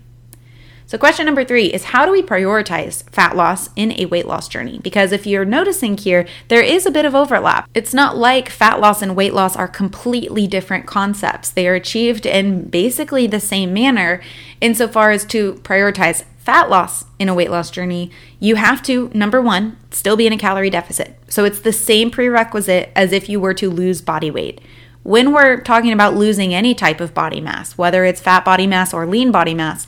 So, 0.87 0.97
question 0.97 1.25
number 1.25 1.43
three 1.43 1.65
is 1.65 1.83
how 1.83 2.05
do 2.05 2.13
we 2.13 2.23
prioritize 2.23 3.07
fat 3.09 3.35
loss 3.35 3.69
in 3.75 3.91
a 3.99 4.05
weight 4.05 4.25
loss 4.25 4.47
journey? 4.47 4.79
Because 4.81 5.11
if 5.11 5.27
you're 5.27 5.43
noticing 5.43 5.97
here, 5.97 6.25
there 6.47 6.61
is 6.61 6.85
a 6.85 6.91
bit 6.91 7.03
of 7.03 7.13
overlap. 7.13 7.69
It's 7.75 7.93
not 7.93 8.15
like 8.15 8.49
fat 8.49 8.79
loss 8.79 9.01
and 9.01 9.13
weight 9.13 9.33
loss 9.33 9.57
are 9.57 9.67
completely 9.67 10.47
different 10.47 10.87
concepts, 10.87 11.51
they 11.51 11.67
are 11.67 11.75
achieved 11.75 12.25
in 12.25 12.69
basically 12.69 13.27
the 13.27 13.41
same 13.41 13.73
manner 13.73 14.21
insofar 14.61 15.11
as 15.11 15.25
to 15.25 15.55
prioritize 15.55 16.23
fat 16.47 16.69
loss 16.69 17.03
in 17.19 17.27
a 17.27 17.33
weight 17.33 17.51
loss 17.51 17.69
journey, 17.69 18.09
you 18.39 18.55
have 18.55 18.81
to, 18.81 19.11
number 19.13 19.41
one, 19.41 19.75
still 19.91 20.15
be 20.15 20.25
in 20.25 20.31
a 20.31 20.37
calorie 20.37 20.69
deficit. 20.69 21.13
So 21.27 21.43
it's 21.43 21.59
the 21.59 21.73
same 21.73 22.09
prerequisite 22.09 22.89
as 22.95 23.11
if 23.11 23.27
you 23.27 23.37
were 23.37 23.53
to 23.55 23.69
lose 23.69 24.01
body 24.01 24.31
weight. 24.31 24.61
When 25.03 25.33
we're 25.33 25.59
talking 25.59 25.91
about 25.91 26.15
losing 26.15 26.53
any 26.53 26.73
type 26.73 27.01
of 27.01 27.13
body 27.13 27.41
mass, 27.41 27.77
whether 27.77 28.05
it's 28.05 28.21
fat 28.21 28.45
body 28.45 28.65
mass 28.65 28.93
or 28.93 29.05
lean 29.05 29.29
body 29.29 29.53
mass, 29.53 29.87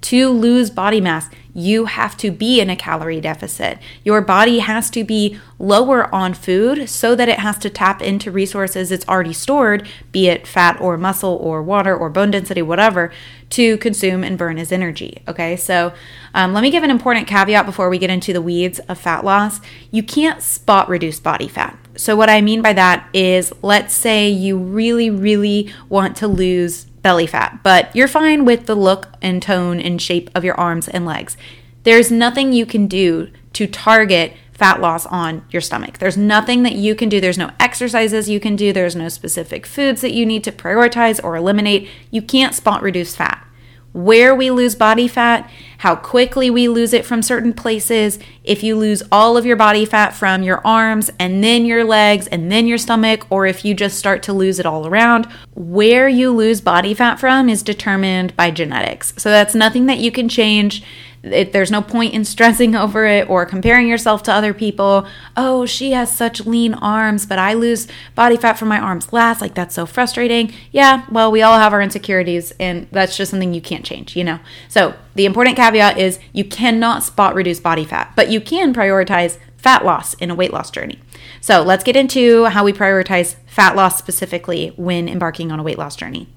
to 0.00 0.30
lose 0.30 0.68
body 0.68 1.00
mass, 1.00 1.28
you 1.54 1.84
have 1.84 2.16
to 2.16 2.32
be 2.32 2.60
in 2.60 2.70
a 2.70 2.76
calorie 2.76 3.20
deficit. 3.20 3.78
Your 4.04 4.20
body 4.20 4.60
has 4.60 4.90
to 4.90 5.04
be 5.04 5.38
lower 5.58 6.12
on 6.12 6.34
food 6.34 6.88
so 6.88 7.14
that 7.14 7.28
it 7.28 7.38
has 7.38 7.58
to 7.58 7.70
tap 7.70 8.02
into 8.02 8.30
resources 8.30 8.90
it's 8.90 9.06
already 9.08 9.32
stored, 9.32 9.86
be 10.10 10.28
it 10.28 10.46
fat 10.46 10.80
or 10.80 10.96
muscle 10.96 11.36
or 11.36 11.62
water 11.62 11.96
or 11.96 12.10
bone 12.10 12.30
density, 12.30 12.62
whatever, 12.62 13.12
to 13.50 13.76
consume 13.78 14.22
and 14.22 14.38
burn 14.38 14.58
as 14.58 14.72
energy. 14.72 15.22
Okay, 15.28 15.56
so 15.56 15.92
um, 16.34 16.52
let 16.52 16.62
me 16.62 16.70
give 16.70 16.84
an 16.84 16.90
important 16.90 17.26
caveat 17.26 17.66
before 17.66 17.88
we 17.88 17.98
get 17.98 18.10
into 18.10 18.32
the 18.32 18.40
weeds 18.40 18.78
of 18.80 18.98
fat 18.98 19.24
loss. 19.24 19.60
You 19.90 20.02
can't 20.02 20.40
spot 20.40 20.88
reduce 20.88 21.20
body 21.20 21.48
fat. 21.48 21.76
So, 21.96 22.16
what 22.16 22.30
I 22.30 22.40
mean 22.40 22.62
by 22.62 22.72
that 22.74 23.08
is, 23.12 23.52
let's 23.62 23.92
say 23.92 24.28
you 24.28 24.56
really, 24.56 25.10
really 25.10 25.72
want 25.88 26.16
to 26.18 26.28
lose 26.28 26.84
belly 26.84 27.26
fat, 27.26 27.60
but 27.62 27.94
you're 27.94 28.08
fine 28.08 28.44
with 28.44 28.66
the 28.66 28.74
look 28.74 29.08
and 29.20 29.42
tone 29.42 29.80
and 29.80 30.00
shape 30.00 30.30
of 30.34 30.44
your 30.44 30.54
arms 30.54 30.86
and 30.88 31.04
legs. 31.04 31.36
There's 31.82 32.10
nothing 32.10 32.52
you 32.52 32.66
can 32.66 32.86
do 32.86 33.30
to 33.54 33.66
target 33.66 34.34
fat 34.60 34.80
loss 34.80 35.06
on 35.06 35.44
your 35.50 35.62
stomach. 35.62 35.98
There's 35.98 36.18
nothing 36.18 36.62
that 36.64 36.74
you 36.74 36.94
can 36.94 37.08
do. 37.08 37.20
There's 37.20 37.38
no 37.38 37.50
exercises 37.58 38.28
you 38.28 38.38
can 38.38 38.56
do. 38.56 38.72
There's 38.72 38.94
no 38.94 39.08
specific 39.08 39.64
foods 39.64 40.02
that 40.02 40.12
you 40.12 40.26
need 40.26 40.44
to 40.44 40.52
prioritize 40.52 41.18
or 41.24 41.34
eliminate. 41.34 41.88
You 42.10 42.20
can't 42.20 42.54
spot 42.54 42.82
reduce 42.82 43.16
fat 43.16 43.46
where 43.92 44.34
we 44.34 44.50
lose 44.50 44.74
body 44.74 45.08
fat, 45.08 45.50
how 45.78 45.96
quickly 45.96 46.48
we 46.48 46.68
lose 46.68 46.92
it 46.92 47.04
from 47.04 47.22
certain 47.22 47.52
places, 47.52 48.18
if 48.44 48.62
you 48.62 48.76
lose 48.76 49.02
all 49.10 49.36
of 49.36 49.44
your 49.44 49.56
body 49.56 49.84
fat 49.84 50.14
from 50.14 50.42
your 50.42 50.64
arms 50.64 51.10
and 51.18 51.42
then 51.42 51.64
your 51.64 51.84
legs 51.84 52.26
and 52.28 52.52
then 52.52 52.66
your 52.66 52.78
stomach, 52.78 53.26
or 53.30 53.46
if 53.46 53.64
you 53.64 53.74
just 53.74 53.98
start 53.98 54.22
to 54.22 54.32
lose 54.32 54.60
it 54.60 54.66
all 54.66 54.86
around. 54.86 55.26
Where 55.54 56.08
you 56.08 56.30
lose 56.30 56.60
body 56.60 56.94
fat 56.94 57.18
from 57.18 57.48
is 57.48 57.62
determined 57.62 58.36
by 58.36 58.50
genetics. 58.52 59.12
So 59.16 59.30
that's 59.30 59.54
nothing 59.54 59.86
that 59.86 59.98
you 59.98 60.12
can 60.12 60.28
change. 60.28 60.84
It, 61.22 61.52
there's 61.52 61.70
no 61.70 61.82
point 61.82 62.14
in 62.14 62.24
stressing 62.24 62.74
over 62.76 63.04
it 63.06 63.28
or 63.28 63.44
comparing 63.46 63.88
yourself 63.88 64.22
to 64.24 64.32
other 64.32 64.54
people. 64.54 65.06
Oh, 65.36 65.66
she 65.66 65.92
has 65.92 66.14
such 66.14 66.46
lean 66.46 66.74
arms, 66.74 67.26
but 67.26 67.38
I 67.38 67.54
lose 67.54 67.88
body 68.14 68.36
fat 68.36 68.54
from 68.58 68.68
my 68.68 68.78
arms 68.78 69.12
last. 69.12 69.40
Like, 69.40 69.54
that's 69.54 69.74
so 69.74 69.86
frustrating. 69.86 70.52
Yeah, 70.72 71.04
well, 71.10 71.30
we 71.30 71.42
all 71.42 71.58
have 71.58 71.72
our 71.72 71.82
insecurities, 71.82 72.52
and 72.58 72.86
that's 72.90 73.16
just 73.16 73.30
something 73.30 73.54
you 73.54 73.60
can't 73.60 73.84
change, 73.84 74.16
you 74.16 74.24
know? 74.24 74.40
So, 74.68 74.94
the 75.14 75.26
important 75.26 75.56
caveat 75.56 75.98
is 75.98 76.18
you 76.32 76.44
cannot 76.44 77.02
spot 77.02 77.34
reduce 77.34 77.60
body 77.60 77.84
fat, 77.84 78.12
but 78.16 78.30
you 78.30 78.40
can 78.40 78.72
prioritize 78.72 79.38
fat 79.56 79.84
loss 79.84 80.14
in 80.14 80.30
a 80.30 80.34
weight 80.34 80.52
loss 80.52 80.70
journey. 80.70 80.98
So, 81.40 81.62
let's 81.62 81.84
get 81.84 81.96
into 81.96 82.44
how 82.46 82.64
we 82.64 82.72
prioritize 82.72 83.36
fat 83.46 83.76
loss 83.76 83.98
specifically 83.98 84.72
when 84.76 85.08
embarking 85.08 85.52
on 85.52 85.60
a 85.60 85.62
weight 85.62 85.78
loss 85.78 85.96
journey. 85.96 86.28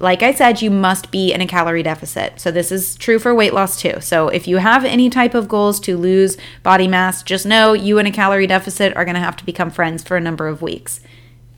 Like 0.00 0.22
I 0.22 0.32
said, 0.32 0.62
you 0.62 0.70
must 0.70 1.10
be 1.10 1.32
in 1.32 1.40
a 1.40 1.46
calorie 1.46 1.82
deficit. 1.82 2.40
So, 2.40 2.50
this 2.50 2.70
is 2.70 2.94
true 2.96 3.18
for 3.18 3.34
weight 3.34 3.52
loss 3.52 3.80
too. 3.80 4.00
So, 4.00 4.28
if 4.28 4.46
you 4.46 4.58
have 4.58 4.84
any 4.84 5.10
type 5.10 5.34
of 5.34 5.48
goals 5.48 5.80
to 5.80 5.96
lose 5.96 6.36
body 6.62 6.86
mass, 6.86 7.22
just 7.22 7.46
know 7.46 7.72
you 7.72 7.98
and 7.98 8.06
a 8.06 8.12
calorie 8.12 8.46
deficit 8.46 8.96
are 8.96 9.04
going 9.04 9.16
to 9.16 9.20
have 9.20 9.36
to 9.38 9.46
become 9.46 9.70
friends 9.70 10.02
for 10.04 10.16
a 10.16 10.20
number 10.20 10.46
of 10.46 10.62
weeks. 10.62 11.00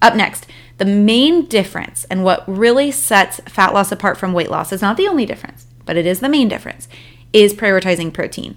Up 0.03 0.17
next, 0.17 0.47
the 0.79 0.87
main 0.87 1.45
difference 1.45 2.05
and 2.05 2.25
what 2.25 2.45
really 2.49 2.91
sets 2.91 3.41
fat 3.47 3.75
loss 3.75 3.93
apart 3.93 4.17
from 4.17 4.33
weight 4.33 4.51
loss 4.51 4.73
is 4.73 4.81
not 4.81 4.97
the 4.97 5.07
only 5.07 5.27
difference, 5.27 5.67
but 5.85 5.97
it 5.97 6.07
is 6.07 6.21
the 6.21 6.29
main 6.29 6.49
difference, 6.49 6.89
is 7.35 7.53
prioritizing 7.53 8.13
protein. 8.13 8.57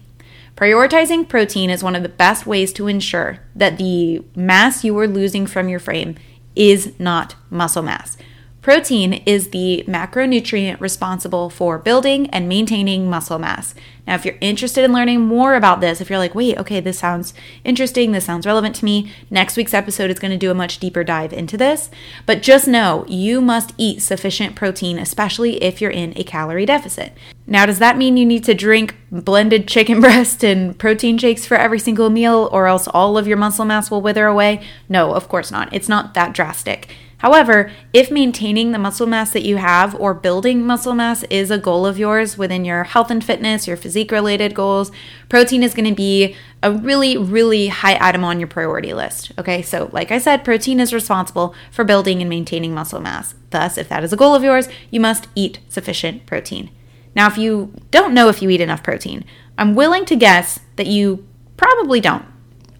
Prioritizing 0.55 1.27
protein 1.27 1.69
is 1.69 1.83
one 1.83 1.95
of 1.95 2.03
the 2.03 2.09
best 2.09 2.45
ways 2.45 2.71
to 2.73 2.87
ensure 2.87 3.39
that 3.55 3.77
the 3.77 4.23
mass 4.35 4.83
you 4.85 4.97
are 4.97 5.07
losing 5.07 5.45
from 5.45 5.67
your 5.67 5.79
frame 5.79 6.15
is 6.55 6.97
not 6.99 7.35
muscle 7.49 7.83
mass. 7.83 8.17
Protein 8.63 9.21
is 9.25 9.49
the 9.49 9.83
macronutrient 9.89 10.79
responsible 10.79 11.49
for 11.49 11.77
building 11.77 12.29
and 12.29 12.47
maintaining 12.47 13.09
muscle 13.09 13.37
mass. 13.37 13.75
Now, 14.07 14.15
if 14.15 14.23
you're 14.23 14.37
interested 14.39 14.85
in 14.85 14.93
learning 14.93 15.19
more 15.19 15.55
about 15.55 15.81
this, 15.81 15.99
if 15.99 16.09
you're 16.09 16.17
like, 16.17 16.33
wait, 16.33 16.57
okay, 16.57 16.79
this 16.79 16.97
sounds 16.97 17.33
interesting, 17.65 18.13
this 18.13 18.23
sounds 18.23 18.45
relevant 18.45 18.77
to 18.77 18.85
me, 18.85 19.11
next 19.29 19.57
week's 19.57 19.73
episode 19.73 20.09
is 20.09 20.17
going 20.17 20.31
to 20.31 20.37
do 20.37 20.49
a 20.49 20.53
much 20.53 20.79
deeper 20.79 21.03
dive 21.03 21.33
into 21.33 21.57
this. 21.57 21.89
But 22.25 22.41
just 22.41 22.65
know 22.65 23.03
you 23.09 23.41
must 23.41 23.73
eat 23.77 24.01
sufficient 24.01 24.55
protein, 24.55 24.97
especially 24.97 25.61
if 25.61 25.81
you're 25.81 25.91
in 25.91 26.13
a 26.17 26.23
calorie 26.23 26.65
deficit. 26.65 27.11
Now, 27.45 27.65
does 27.65 27.79
that 27.79 27.97
mean 27.97 28.15
you 28.15 28.25
need 28.25 28.45
to 28.45 28.53
drink 28.53 28.95
blended 29.11 29.67
chicken 29.67 29.99
breast 30.01 30.41
and 30.41 30.79
protein 30.79 31.17
shakes 31.17 31.45
for 31.45 31.57
every 31.57 31.79
single 31.79 32.09
meal, 32.09 32.47
or 32.53 32.67
else 32.67 32.87
all 32.87 33.17
of 33.17 33.27
your 33.27 33.37
muscle 33.37 33.65
mass 33.65 33.91
will 33.91 34.01
wither 34.01 34.25
away? 34.25 34.65
No, 34.87 35.13
of 35.13 35.27
course 35.27 35.51
not. 35.51 35.73
It's 35.73 35.89
not 35.89 36.13
that 36.13 36.33
drastic. 36.33 36.87
However, 37.23 37.71
if 37.93 38.11
maintaining 38.11 38.73
the 38.73 38.77
muscle 38.77 39.07
mass 39.07 39.31
that 39.31 39.45
you 39.45 39.55
have 39.55 39.95
or 39.95 40.13
building 40.13 40.67
muscle 40.67 40.93
mass 40.93 41.23
is 41.29 41.49
a 41.49 41.57
goal 41.57 41.85
of 41.85 41.97
yours 41.97 42.37
within 42.37 42.65
your 42.65 42.83
health 42.83 43.09
and 43.09 43.23
fitness, 43.23 43.65
your 43.65 43.77
physique 43.77 44.11
related 44.11 44.53
goals, 44.53 44.91
protein 45.29 45.63
is 45.63 45.73
going 45.73 45.89
to 45.89 45.95
be 45.95 46.35
a 46.61 46.69
really, 46.69 47.15
really 47.15 47.69
high 47.69 47.97
item 48.01 48.25
on 48.25 48.41
your 48.41 48.49
priority 48.49 48.93
list. 48.93 49.31
Okay, 49.39 49.61
so 49.61 49.89
like 49.93 50.11
I 50.11 50.17
said, 50.17 50.43
protein 50.43 50.81
is 50.81 50.93
responsible 50.93 51.55
for 51.71 51.85
building 51.85 52.19
and 52.19 52.29
maintaining 52.29 52.73
muscle 52.73 52.99
mass. 52.99 53.35
Thus, 53.51 53.77
if 53.77 53.87
that 53.87 54.03
is 54.03 54.11
a 54.11 54.17
goal 54.17 54.35
of 54.35 54.43
yours, 54.43 54.67
you 54.91 54.99
must 54.99 55.29
eat 55.33 55.59
sufficient 55.69 56.25
protein. 56.25 56.71
Now, 57.15 57.27
if 57.27 57.37
you 57.37 57.73
don't 57.89 58.13
know 58.13 58.27
if 58.27 58.41
you 58.41 58.49
eat 58.49 58.59
enough 58.59 58.83
protein, 58.83 59.23
I'm 59.57 59.75
willing 59.75 60.03
to 60.05 60.17
guess 60.17 60.59
that 60.75 60.87
you 60.87 61.25
probably 61.55 62.01
don't 62.01 62.25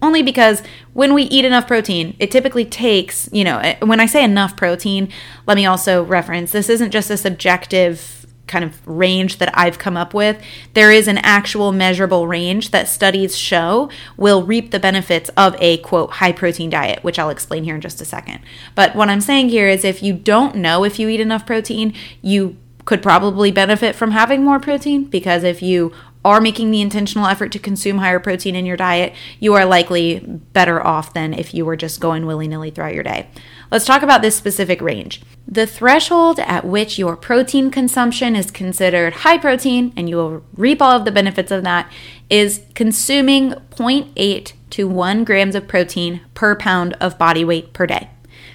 only 0.04 0.22
because 0.22 0.62
when 0.92 1.14
we 1.14 1.24
eat 1.24 1.44
enough 1.44 1.66
protein, 1.66 2.14
it 2.18 2.30
typically 2.30 2.64
takes, 2.64 3.28
you 3.32 3.42
know, 3.44 3.58
eh, 3.58 3.76
when 3.80 4.00
I 4.00 4.06
say 4.06 4.22
enough 4.22 4.56
protein, 4.56 5.08
let 5.46 5.56
me 5.56 5.66
also 5.66 6.04
reference 6.04 6.52
this 6.52 6.68
isn't 6.68 6.90
just 6.90 7.10
a 7.10 7.16
subjective 7.16 8.24
kind 8.46 8.64
of 8.64 8.86
range 8.86 9.38
that 9.38 9.50
I've 9.56 9.78
come 9.78 9.96
up 9.96 10.12
with. 10.12 10.40
There 10.74 10.92
is 10.92 11.08
an 11.08 11.18
actual 11.18 11.72
measurable 11.72 12.26
range 12.26 12.70
that 12.70 12.88
studies 12.88 13.36
show 13.36 13.90
will 14.16 14.44
reap 14.44 14.70
the 14.70 14.78
benefits 14.78 15.30
of 15.30 15.56
a 15.60 15.78
quote 15.78 16.10
high 16.12 16.32
protein 16.32 16.70
diet, 16.70 17.02
which 17.02 17.18
I'll 17.18 17.30
explain 17.30 17.64
here 17.64 17.74
in 17.74 17.80
just 17.80 18.00
a 18.00 18.04
second. 18.04 18.40
But 18.74 18.94
what 18.94 19.08
I'm 19.08 19.20
saying 19.20 19.48
here 19.48 19.68
is 19.68 19.84
if 19.84 20.02
you 20.02 20.12
don't 20.12 20.56
know 20.56 20.84
if 20.84 20.98
you 20.98 21.08
eat 21.08 21.20
enough 21.20 21.46
protein, 21.46 21.94
you 22.20 22.56
could 22.84 23.02
probably 23.02 23.50
benefit 23.50 23.94
from 23.94 24.10
having 24.10 24.44
more 24.44 24.60
protein 24.60 25.04
because 25.04 25.42
if 25.42 25.62
you 25.62 25.92
are 26.24 26.40
making 26.40 26.70
the 26.70 26.80
intentional 26.80 27.26
effort 27.26 27.52
to 27.52 27.58
consume 27.58 27.98
higher 27.98 28.18
protein 28.18 28.56
in 28.56 28.66
your 28.66 28.76
diet, 28.76 29.12
you 29.38 29.54
are 29.54 29.66
likely 29.66 30.20
better 30.20 30.84
off 30.84 31.12
than 31.12 31.34
if 31.34 31.52
you 31.52 31.64
were 31.64 31.76
just 31.76 32.00
going 32.00 32.24
willy 32.26 32.48
nilly 32.48 32.70
throughout 32.70 32.94
your 32.94 33.02
day. 33.02 33.28
Let's 33.70 33.84
talk 33.84 34.02
about 34.02 34.22
this 34.22 34.36
specific 34.36 34.80
range. 34.80 35.20
The 35.46 35.66
threshold 35.66 36.38
at 36.40 36.64
which 36.64 36.98
your 36.98 37.16
protein 37.16 37.70
consumption 37.70 38.34
is 38.34 38.50
considered 38.50 39.12
high 39.12 39.38
protein 39.38 39.92
and 39.96 40.08
you 40.08 40.16
will 40.16 40.44
reap 40.56 40.80
all 40.80 40.96
of 40.96 41.04
the 41.04 41.12
benefits 41.12 41.50
of 41.50 41.64
that 41.64 41.90
is 42.30 42.62
consuming 42.74 43.50
0.8 43.50 44.52
to 44.70 44.88
1 44.88 45.24
grams 45.24 45.54
of 45.54 45.68
protein 45.68 46.20
per 46.34 46.56
pound 46.56 46.94
of 46.94 47.18
body 47.18 47.44
weight 47.44 47.72
per 47.72 47.86
day. 47.86 48.08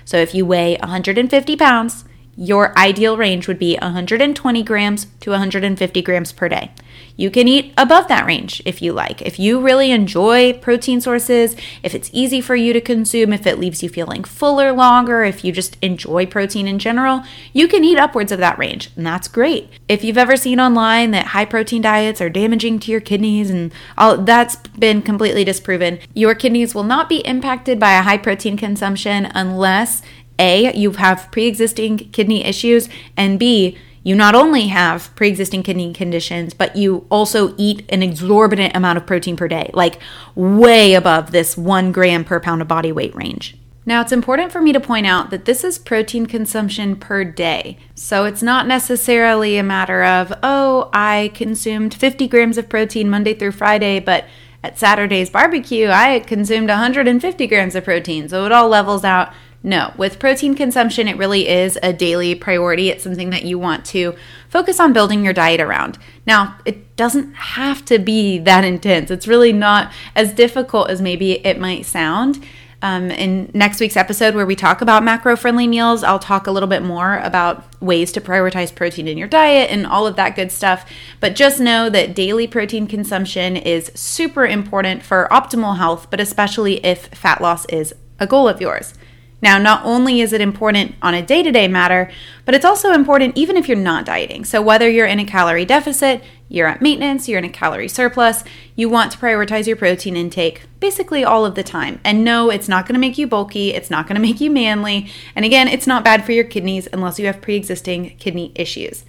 So 0.06 0.18
if 0.18 0.34
you 0.34 0.46
weigh 0.46 0.78
150 0.78 1.56
pounds, 1.56 2.06
your 2.36 2.76
ideal 2.80 3.18
range 3.18 3.48
would 3.48 3.60
be 3.60 3.78
120 3.82 4.64
grams 4.64 5.08
to 5.20 5.32
150 5.32 6.02
grams 6.02 6.32
per 6.32 6.50
day. 6.50 6.72
You 7.20 7.30
can 7.30 7.50
eat 7.50 7.74
above 7.78 8.08
that 8.08 8.26
range 8.26 8.62
if 8.64 8.82
you 8.82 8.94
like. 8.94 9.22
If 9.22 9.40
you 9.40 9.60
really 9.60 9.92
enjoy 9.92 10.54
protein 10.54 11.02
sources, 11.02 11.54
if 11.84 11.94
it's 11.94 12.10
easy 12.14 12.40
for 12.40 12.56
you 12.56 12.72
to 12.72 12.80
consume, 12.80 13.34
if 13.34 13.46
it 13.46 13.60
leaves 13.60 13.84
you 13.84 13.90
feeling 13.90 14.24
fuller 14.24 14.72
longer, 14.72 15.26
if 15.26 15.44
you 15.44 15.52
just 15.52 15.76
enjoy 15.82 16.26
protein 16.26 16.66
in 16.66 16.80
general, 16.80 17.24
you 17.52 17.68
can 17.68 17.84
eat 17.84 17.98
upwards 17.98 18.32
of 18.32 18.40
that 18.40 18.58
range, 18.58 18.90
and 18.96 19.06
that's 19.06 19.28
great. 19.28 19.70
If 19.90 20.02
you've 20.02 20.18
ever 20.18 20.38
seen 20.38 20.62
online 20.62 21.12
that 21.12 21.28
high 21.28 21.44
protein 21.44 21.82
diets 21.82 22.22
are 22.22 22.30
damaging 22.30 22.80
to 22.80 22.92
your 22.92 23.02
kidneys 23.02 23.50
and 23.50 23.74
all 23.98 24.16
that's 24.20 24.56
been 24.56 25.02
completely 25.02 25.44
disproven, 25.44 26.00
your 26.14 26.36
kidneys 26.36 26.74
will 26.74 26.86
not 26.86 27.10
be 27.10 27.18
impacted 27.18 27.82
by 27.82 27.98
a 27.98 28.04
high 28.04 28.18
protein 28.18 28.56
consumption 28.56 29.26
unless 29.36 30.02
a, 30.40 30.74
you 30.74 30.92
have 30.92 31.30
pre 31.32 31.48
existing 31.48 31.98
kidney 31.98 32.46
issues, 32.46 32.88
and 33.18 33.38
B, 33.38 33.78
you 34.10 34.16
not 34.16 34.34
only 34.34 34.70
have 34.70 35.14
pre 35.16 35.30
existing 35.30 35.62
kidney 35.62 35.94
conditions, 35.94 36.56
but 36.56 36.76
you 36.76 37.06
also 37.12 37.54
eat 37.58 37.86
an 37.90 38.02
exorbitant 38.02 38.76
amount 38.76 38.98
of 38.98 39.06
protein 39.06 39.38
per 39.38 39.48
day, 39.48 39.70
like 39.76 40.00
way 40.34 40.96
above 40.96 41.30
this 41.30 41.56
one 41.56 41.92
gram 41.92 42.26
per 42.26 42.40
pound 42.40 42.64
of 42.64 42.68
body 42.68 42.92
weight 42.92 43.14
range. 43.14 43.56
Now, 43.86 44.02
it's 44.02 44.12
important 44.12 44.52
for 44.52 44.62
me 44.62 44.74
to 44.74 44.80
point 44.80 45.06
out 45.06 45.30
that 45.30 45.46
this 45.46 45.64
is 45.64 45.78
protein 45.78 46.26
consumption 46.26 46.96
per 46.96 47.24
day. 47.24 47.78
So 47.94 48.26
it's 48.26 48.42
not 48.42 48.66
necessarily 48.66 49.58
a 49.58 49.64
matter 49.64 50.04
of, 50.04 50.34
oh, 50.42 50.90
I 50.92 51.32
consumed 51.36 51.94
50 51.94 52.28
grams 52.28 52.58
of 52.58 52.68
protein 52.68 53.12
Monday 53.12 53.36
through 53.36 53.52
Friday, 53.52 54.00
but 54.00 54.26
at 54.64 54.80
Saturday's 54.80 55.30
barbecue, 55.30 55.88
I 55.90 56.20
consumed 56.22 56.70
150 56.70 57.46
grams 57.46 57.76
of 57.76 57.84
protein. 57.84 58.28
So 58.28 58.46
it 58.46 58.52
all 58.52 58.70
levels 58.70 59.04
out 59.04 59.34
no, 59.62 59.94
with 59.98 60.20
protein 60.20 60.56
consumption, 60.56 61.08
it 61.10 61.18
really 61.18 61.50
is 61.50 61.78
a 61.84 61.92
daily 61.92 62.34
priority. 62.34 62.90
It's 62.90 63.04
something 63.04 63.30
that 63.32 63.44
you 63.44 63.60
want 63.60 63.84
to 63.88 64.16
focus 64.48 64.80
on 64.80 64.94
building 64.94 65.24
your 65.24 65.34
diet 65.34 65.60
around. 65.60 65.98
Now, 66.26 66.58
it 66.64 66.96
doesn't 66.96 67.34
have 67.34 67.84
to 67.86 68.00
be 68.00 68.40
that 68.40 68.64
intense. 68.64 69.12
It's 69.12 69.28
really 69.28 69.52
not 69.52 69.92
as 70.16 70.32
difficult 70.32 70.90
as 70.90 71.02
maybe 71.02 71.46
it 71.46 71.60
might 71.60 71.86
sound. 71.86 72.46
Um, 72.82 73.12
in 73.12 73.52
next 73.54 73.82
week's 73.82 73.98
episode, 73.98 74.36
where 74.36 74.46
we 74.46 74.56
talk 74.56 74.80
about 74.80 75.04
macro 75.04 75.36
friendly 75.36 75.68
meals, 75.68 76.02
I'll 76.02 76.18
talk 76.18 76.48
a 76.48 76.52
little 76.52 76.70
bit 76.70 76.82
more 76.82 77.18
about 77.18 77.66
ways 77.82 78.14
to 78.14 78.22
prioritize 78.22 78.74
protein 78.74 79.10
in 79.10 79.18
your 79.18 79.28
diet 79.28 79.70
and 79.70 79.86
all 79.86 80.08
of 80.08 80.16
that 80.16 80.38
good 80.38 80.50
stuff. 80.50 80.90
But 81.20 81.36
just 81.36 81.60
know 81.60 81.90
that 81.90 82.16
daily 82.16 82.48
protein 82.48 82.88
consumption 82.88 83.58
is 83.58 83.92
super 83.96 84.48
important 84.48 85.04
for 85.04 85.28
optimal 85.30 85.76
health, 85.76 86.08
but 86.10 86.22
especially 86.22 86.78
if 86.86 87.08
fat 87.08 87.42
loss 87.42 87.66
is 87.66 87.94
a 88.18 88.26
goal 88.26 88.48
of 88.48 88.62
yours. 88.62 88.94
Now, 89.42 89.58
not 89.58 89.86
only 89.86 90.22
is 90.22 90.34
it 90.34 90.42
important 90.42 90.96
on 91.02 91.14
a 91.14 91.22
day 91.22 91.44
to 91.44 91.52
day 91.52 91.68
matter, 91.68 92.12
but 92.46 92.56
it's 92.56 92.66
also 92.66 92.92
important 92.92 93.38
even 93.38 93.56
if 93.56 93.68
you're 93.68 93.78
not 93.78 94.06
dieting. 94.06 94.44
So, 94.44 94.62
whether 94.62 94.90
you're 94.90 95.06
in 95.06 95.20
a 95.20 95.26
calorie 95.26 95.66
deficit, 95.66 96.24
you're 96.50 96.68
at 96.68 96.82
maintenance, 96.82 97.30
you're 97.30 97.40
in 97.40 97.46
a 97.46 97.50
calorie 97.50 97.88
surplus, 97.88 98.44
you 98.76 98.90
want 98.90 99.12
to 99.12 99.18
prioritize 99.18 99.68
your 99.68 99.76
protein 99.76 100.18
intake 100.18 100.64
basically 100.80 101.24
all 101.24 101.46
of 101.46 101.56
the 101.56 101.64
time. 101.64 102.00
And 102.04 102.24
no, 102.24 102.50
it's 102.50 102.68
not 102.68 102.88
to 102.88 102.98
make 102.98 103.18
you 103.18 103.28
bulky, 103.28 103.74
it's 103.74 103.90
not 103.90 104.08
to 104.08 104.20
make 104.20 104.42
you 104.42 104.52
manly, 104.52 105.10
and 105.36 105.46
again, 105.46 105.68
it's 105.68 105.88
not 105.88 106.04
bad 106.04 106.26
for 106.26 106.32
your 106.32 106.46
kidneys 106.46 106.88
unless 106.92 107.20
you 107.20 107.28
have 107.28 107.42
pre 107.42 107.56
existing 107.56 108.18
kidney 108.18 108.52
issues. 108.56 109.06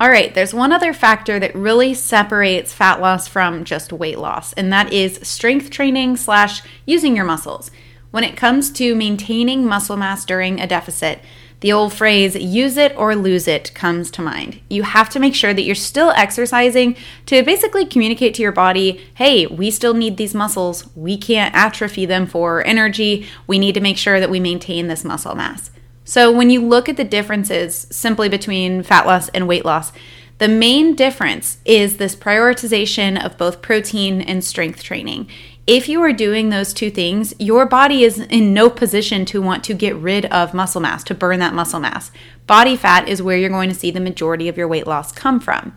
All 0.00 0.10
right, 0.10 0.34
there's 0.34 0.52
one 0.52 0.72
other 0.72 0.92
factor 0.92 1.38
that 1.38 1.54
really 1.54 1.94
separates 1.94 2.72
fat 2.72 3.00
loss 3.00 3.28
from 3.28 3.64
just 3.64 3.92
weight 3.92 4.18
loss, 4.18 4.52
and 4.54 4.72
that 4.72 4.92
is 4.92 5.20
strength 5.22 5.70
training 5.70 6.16
slash 6.16 6.62
using 6.84 7.14
your 7.14 7.24
muscles. 7.24 7.70
When 8.14 8.22
it 8.22 8.36
comes 8.36 8.70
to 8.74 8.94
maintaining 8.94 9.66
muscle 9.66 9.96
mass 9.96 10.24
during 10.24 10.60
a 10.60 10.68
deficit, 10.68 11.18
the 11.58 11.72
old 11.72 11.92
phrase, 11.92 12.36
use 12.36 12.76
it 12.76 12.96
or 12.96 13.16
lose 13.16 13.48
it, 13.48 13.74
comes 13.74 14.08
to 14.12 14.22
mind. 14.22 14.60
You 14.70 14.84
have 14.84 15.08
to 15.10 15.18
make 15.18 15.34
sure 15.34 15.52
that 15.52 15.64
you're 15.64 15.74
still 15.74 16.10
exercising 16.10 16.96
to 17.26 17.42
basically 17.42 17.84
communicate 17.84 18.32
to 18.34 18.42
your 18.42 18.52
body 18.52 19.04
hey, 19.16 19.48
we 19.48 19.68
still 19.68 19.94
need 19.94 20.16
these 20.16 20.32
muscles. 20.32 20.88
We 20.94 21.16
can't 21.16 21.56
atrophy 21.56 22.06
them 22.06 22.28
for 22.28 22.64
energy. 22.64 23.26
We 23.48 23.58
need 23.58 23.74
to 23.74 23.80
make 23.80 23.96
sure 23.96 24.20
that 24.20 24.30
we 24.30 24.38
maintain 24.38 24.86
this 24.86 25.04
muscle 25.04 25.34
mass. 25.34 25.72
So, 26.04 26.30
when 26.30 26.50
you 26.50 26.64
look 26.64 26.88
at 26.88 26.96
the 26.96 27.02
differences 27.02 27.88
simply 27.90 28.28
between 28.28 28.84
fat 28.84 29.06
loss 29.06 29.28
and 29.30 29.48
weight 29.48 29.64
loss, 29.64 29.90
the 30.38 30.48
main 30.48 30.94
difference 30.94 31.58
is 31.64 31.96
this 31.96 32.14
prioritization 32.16 33.24
of 33.24 33.38
both 33.38 33.62
protein 33.62 34.20
and 34.20 34.44
strength 34.44 34.82
training. 34.82 35.28
If 35.66 35.88
you 35.88 36.02
are 36.02 36.12
doing 36.12 36.50
those 36.50 36.74
two 36.74 36.90
things, 36.90 37.32
your 37.38 37.64
body 37.64 38.04
is 38.04 38.18
in 38.18 38.52
no 38.52 38.68
position 38.68 39.24
to 39.26 39.40
want 39.40 39.64
to 39.64 39.72
get 39.72 39.96
rid 39.96 40.26
of 40.26 40.52
muscle 40.52 40.82
mass, 40.82 41.02
to 41.04 41.14
burn 41.14 41.38
that 41.38 41.54
muscle 41.54 41.80
mass. 41.80 42.10
Body 42.46 42.76
fat 42.76 43.08
is 43.08 43.22
where 43.22 43.38
you're 43.38 43.48
going 43.48 43.70
to 43.70 43.74
see 43.74 43.90
the 43.90 43.98
majority 43.98 44.46
of 44.46 44.58
your 44.58 44.68
weight 44.68 44.86
loss 44.86 45.10
come 45.10 45.40
from. 45.40 45.74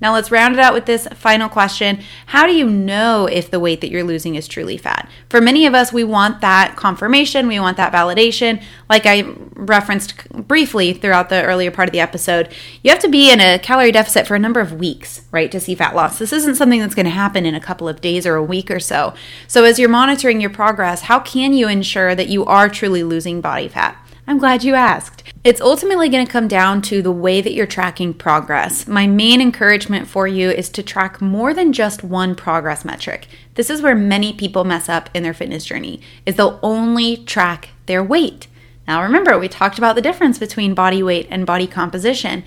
Now, 0.00 0.12
let's 0.12 0.30
round 0.30 0.54
it 0.54 0.60
out 0.60 0.74
with 0.74 0.86
this 0.86 1.06
final 1.14 1.48
question 1.48 2.02
How 2.26 2.46
do 2.46 2.54
you 2.54 2.68
know 2.68 3.26
if 3.26 3.50
the 3.50 3.60
weight 3.60 3.80
that 3.80 3.90
you're 3.90 4.02
losing 4.02 4.34
is 4.34 4.48
truly 4.48 4.76
fat? 4.76 5.08
For 5.28 5.40
many 5.40 5.66
of 5.66 5.74
us, 5.74 5.92
we 5.92 6.02
want 6.02 6.40
that 6.40 6.76
confirmation, 6.76 7.46
we 7.46 7.60
want 7.60 7.76
that 7.76 7.92
validation. 7.92 8.62
Like 8.88 9.06
I 9.06 9.24
referenced 9.54 10.28
briefly 10.30 10.92
throughout 10.92 11.28
the 11.28 11.44
earlier 11.44 11.70
part 11.70 11.88
of 11.88 11.92
the 11.92 12.00
episode, 12.00 12.52
you 12.82 12.90
have 12.90 12.98
to 13.00 13.08
be 13.08 13.30
in 13.30 13.40
a 13.40 13.58
calorie 13.58 13.92
deficit 13.92 14.26
for 14.26 14.34
a 14.34 14.38
number 14.38 14.60
of 14.60 14.72
weeks, 14.72 15.22
right, 15.30 15.50
to 15.52 15.60
see 15.60 15.76
fat 15.76 15.94
loss. 15.94 16.18
This 16.18 16.32
isn't 16.32 16.56
something 16.56 16.80
that's 16.80 16.94
going 16.94 17.06
to 17.06 17.10
happen 17.10 17.46
in 17.46 17.54
a 17.54 17.60
couple 17.60 17.88
of 17.88 18.00
days 18.00 18.26
or 18.26 18.34
a 18.34 18.42
week 18.42 18.70
or 18.70 18.80
so. 18.80 19.14
So, 19.46 19.64
as 19.64 19.78
you're 19.78 19.88
monitoring 19.88 20.40
your 20.40 20.50
progress, 20.50 21.02
how 21.02 21.20
can 21.20 21.52
you 21.52 21.68
ensure 21.68 22.16
that 22.16 22.28
you 22.28 22.44
are 22.44 22.68
truly 22.68 23.04
losing 23.04 23.40
body 23.40 23.68
fat? 23.68 23.96
I'm 24.26 24.38
glad 24.38 24.64
you 24.64 24.74
asked. 24.74 25.22
It's 25.44 25.60
ultimately 25.60 26.08
going 26.08 26.24
to 26.24 26.32
come 26.32 26.48
down 26.48 26.80
to 26.82 27.02
the 27.02 27.12
way 27.12 27.42
that 27.42 27.52
you're 27.52 27.66
tracking 27.66 28.14
progress. 28.14 28.86
My 28.86 29.06
main 29.06 29.42
encouragement 29.42 30.08
for 30.08 30.26
you 30.26 30.50
is 30.50 30.70
to 30.70 30.82
track 30.82 31.20
more 31.20 31.52
than 31.52 31.74
just 31.74 32.02
one 32.02 32.34
progress 32.34 32.86
metric. 32.86 33.26
This 33.54 33.68
is 33.68 33.82
where 33.82 33.94
many 33.94 34.32
people 34.32 34.64
mess 34.64 34.88
up 34.88 35.10
in 35.12 35.22
their 35.22 35.34
fitness 35.34 35.66
journey 35.66 36.00
is 36.24 36.36
they'll 36.36 36.58
only 36.62 37.18
track 37.18 37.68
their 37.84 38.02
weight. 38.02 38.46
Now 38.88 39.02
remember, 39.02 39.38
we 39.38 39.46
talked 39.46 39.76
about 39.76 39.94
the 39.94 40.00
difference 40.00 40.38
between 40.38 40.72
body 40.72 41.02
weight 41.02 41.26
and 41.30 41.44
body 41.44 41.66
composition. 41.66 42.44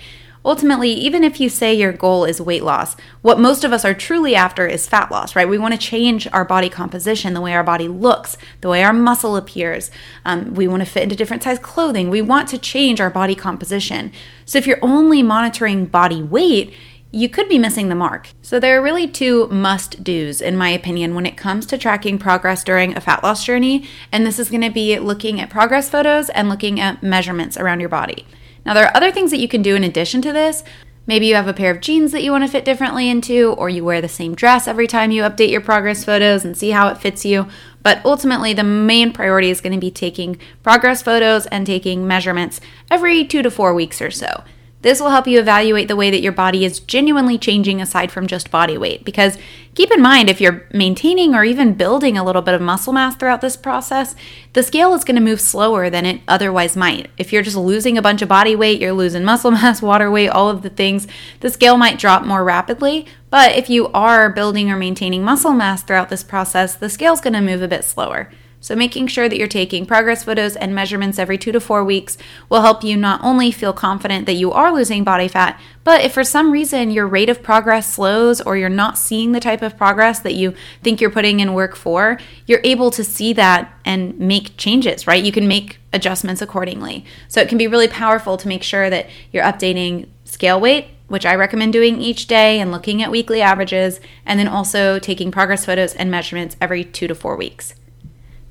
Ultimately, 0.48 0.90
even 0.92 1.24
if 1.24 1.40
you 1.40 1.50
say 1.50 1.74
your 1.74 1.92
goal 1.92 2.24
is 2.24 2.40
weight 2.40 2.64
loss, 2.64 2.96
what 3.20 3.38
most 3.38 3.64
of 3.64 3.72
us 3.74 3.84
are 3.84 3.92
truly 3.92 4.34
after 4.34 4.66
is 4.66 4.88
fat 4.88 5.10
loss, 5.10 5.36
right? 5.36 5.46
We 5.46 5.58
want 5.58 5.74
to 5.74 5.78
change 5.78 6.26
our 6.32 6.42
body 6.42 6.70
composition, 6.70 7.34
the 7.34 7.42
way 7.42 7.52
our 7.52 7.62
body 7.62 7.86
looks, 7.86 8.38
the 8.62 8.70
way 8.70 8.82
our 8.82 8.94
muscle 8.94 9.36
appears. 9.36 9.90
Um, 10.24 10.54
we 10.54 10.66
want 10.66 10.80
to 10.80 10.88
fit 10.90 11.02
into 11.02 11.16
different 11.16 11.42
size 11.42 11.58
clothing. 11.58 12.08
We 12.08 12.22
want 12.22 12.48
to 12.48 12.56
change 12.56 12.98
our 12.98 13.10
body 13.10 13.34
composition. 13.34 14.10
So 14.46 14.56
if 14.56 14.66
you're 14.66 14.78
only 14.80 15.22
monitoring 15.22 15.84
body 15.84 16.22
weight, 16.22 16.72
you 17.10 17.28
could 17.28 17.50
be 17.50 17.58
missing 17.58 17.90
the 17.90 17.94
mark. 17.94 18.30
So, 18.40 18.58
there 18.58 18.78
are 18.78 18.82
really 18.82 19.08
two 19.08 19.48
must 19.48 20.04
do's, 20.04 20.42
in 20.42 20.58
my 20.58 20.68
opinion, 20.68 21.14
when 21.14 21.24
it 21.24 21.38
comes 21.38 21.64
to 21.66 21.78
tracking 21.78 22.18
progress 22.18 22.62
during 22.62 22.94
a 22.94 23.00
fat 23.00 23.22
loss 23.22 23.44
journey. 23.44 23.88
And 24.12 24.26
this 24.26 24.38
is 24.38 24.50
going 24.50 24.60
to 24.60 24.70
be 24.70 24.98
looking 24.98 25.40
at 25.40 25.48
progress 25.48 25.88
photos 25.88 26.28
and 26.28 26.50
looking 26.50 26.78
at 26.78 27.02
measurements 27.02 27.56
around 27.56 27.80
your 27.80 27.88
body. 27.88 28.26
Now, 28.68 28.74
there 28.74 28.84
are 28.84 28.94
other 28.94 29.10
things 29.10 29.30
that 29.30 29.38
you 29.38 29.48
can 29.48 29.62
do 29.62 29.76
in 29.76 29.82
addition 29.82 30.20
to 30.20 30.30
this. 30.30 30.62
Maybe 31.06 31.26
you 31.26 31.36
have 31.36 31.48
a 31.48 31.54
pair 31.54 31.70
of 31.70 31.80
jeans 31.80 32.12
that 32.12 32.22
you 32.22 32.30
want 32.30 32.44
to 32.44 32.50
fit 32.50 32.66
differently 32.66 33.08
into, 33.08 33.54
or 33.56 33.70
you 33.70 33.82
wear 33.82 34.02
the 34.02 34.10
same 34.10 34.34
dress 34.34 34.68
every 34.68 34.86
time 34.86 35.10
you 35.10 35.22
update 35.22 35.48
your 35.48 35.62
progress 35.62 36.04
photos 36.04 36.44
and 36.44 36.54
see 36.54 36.68
how 36.68 36.88
it 36.88 36.98
fits 36.98 37.24
you. 37.24 37.48
But 37.82 38.04
ultimately, 38.04 38.52
the 38.52 38.64
main 38.64 39.14
priority 39.14 39.48
is 39.48 39.62
going 39.62 39.72
to 39.72 39.80
be 39.80 39.90
taking 39.90 40.38
progress 40.62 41.00
photos 41.00 41.46
and 41.46 41.66
taking 41.66 42.06
measurements 42.06 42.60
every 42.90 43.24
two 43.24 43.40
to 43.40 43.50
four 43.50 43.72
weeks 43.72 44.02
or 44.02 44.10
so. 44.10 44.44
This 44.80 45.00
will 45.00 45.10
help 45.10 45.26
you 45.26 45.40
evaluate 45.40 45.88
the 45.88 45.96
way 45.96 46.08
that 46.10 46.20
your 46.20 46.32
body 46.32 46.64
is 46.64 46.78
genuinely 46.78 47.36
changing 47.36 47.80
aside 47.80 48.12
from 48.12 48.28
just 48.28 48.50
body 48.50 48.78
weight. 48.78 49.04
Because 49.04 49.36
keep 49.74 49.90
in 49.90 50.00
mind, 50.00 50.30
if 50.30 50.40
you're 50.40 50.68
maintaining 50.72 51.34
or 51.34 51.44
even 51.44 51.74
building 51.74 52.16
a 52.16 52.22
little 52.22 52.42
bit 52.42 52.54
of 52.54 52.60
muscle 52.60 52.92
mass 52.92 53.16
throughout 53.16 53.40
this 53.40 53.56
process, 53.56 54.14
the 54.52 54.62
scale 54.62 54.94
is 54.94 55.02
going 55.02 55.16
to 55.16 55.20
move 55.20 55.40
slower 55.40 55.90
than 55.90 56.06
it 56.06 56.20
otherwise 56.28 56.76
might. 56.76 57.10
If 57.18 57.32
you're 57.32 57.42
just 57.42 57.56
losing 57.56 57.98
a 57.98 58.02
bunch 58.02 58.22
of 58.22 58.28
body 58.28 58.54
weight, 58.54 58.80
you're 58.80 58.92
losing 58.92 59.24
muscle 59.24 59.50
mass, 59.52 59.82
water 59.82 60.12
weight, 60.12 60.28
all 60.28 60.48
of 60.48 60.62
the 60.62 60.70
things, 60.70 61.08
the 61.40 61.50
scale 61.50 61.76
might 61.76 61.98
drop 61.98 62.24
more 62.24 62.44
rapidly. 62.44 63.06
But 63.30 63.56
if 63.56 63.68
you 63.68 63.88
are 63.88 64.30
building 64.30 64.70
or 64.70 64.76
maintaining 64.76 65.24
muscle 65.24 65.54
mass 65.54 65.82
throughout 65.82 66.08
this 66.08 66.22
process, 66.22 66.76
the 66.76 66.88
scale 66.88 67.14
is 67.14 67.20
going 67.20 67.34
to 67.34 67.40
move 67.40 67.62
a 67.62 67.68
bit 67.68 67.84
slower. 67.84 68.30
So, 68.60 68.74
making 68.74 69.06
sure 69.06 69.28
that 69.28 69.38
you're 69.38 69.46
taking 69.46 69.86
progress 69.86 70.24
photos 70.24 70.56
and 70.56 70.74
measurements 70.74 71.18
every 71.18 71.38
two 71.38 71.52
to 71.52 71.60
four 71.60 71.84
weeks 71.84 72.18
will 72.48 72.62
help 72.62 72.82
you 72.82 72.96
not 72.96 73.22
only 73.22 73.52
feel 73.52 73.72
confident 73.72 74.26
that 74.26 74.34
you 74.34 74.50
are 74.50 74.74
losing 74.74 75.04
body 75.04 75.28
fat, 75.28 75.60
but 75.84 76.00
if 76.00 76.12
for 76.12 76.24
some 76.24 76.50
reason 76.50 76.90
your 76.90 77.06
rate 77.06 77.30
of 77.30 77.42
progress 77.42 77.92
slows 77.92 78.40
or 78.40 78.56
you're 78.56 78.68
not 78.68 78.98
seeing 78.98 79.30
the 79.30 79.40
type 79.40 79.62
of 79.62 79.76
progress 79.76 80.18
that 80.20 80.34
you 80.34 80.54
think 80.82 81.00
you're 81.00 81.08
putting 81.08 81.38
in 81.38 81.54
work 81.54 81.76
for, 81.76 82.18
you're 82.46 82.60
able 82.64 82.90
to 82.90 83.04
see 83.04 83.32
that 83.32 83.72
and 83.84 84.18
make 84.18 84.56
changes, 84.56 85.06
right? 85.06 85.22
You 85.22 85.32
can 85.32 85.46
make 85.46 85.78
adjustments 85.92 86.42
accordingly. 86.42 87.04
So, 87.28 87.40
it 87.40 87.48
can 87.48 87.58
be 87.58 87.68
really 87.68 87.88
powerful 87.88 88.36
to 88.38 88.48
make 88.48 88.64
sure 88.64 88.90
that 88.90 89.08
you're 89.32 89.44
updating 89.44 90.08
scale 90.24 90.60
weight 90.60 90.88
which 91.06 91.24
I 91.24 91.34
recommend 91.36 91.72
doing 91.72 92.02
each 92.02 92.26
day 92.26 92.60
and 92.60 92.70
looking 92.70 93.02
at 93.02 93.10
weekly 93.10 93.40
averages, 93.40 93.98
and 94.26 94.38
then 94.38 94.46
also 94.46 94.98
taking 94.98 95.30
progress 95.30 95.64
photos 95.64 95.94
and 95.94 96.10
measurements 96.10 96.54
every 96.60 96.84
two 96.84 97.08
to 97.08 97.14
four 97.14 97.34
weeks. 97.34 97.74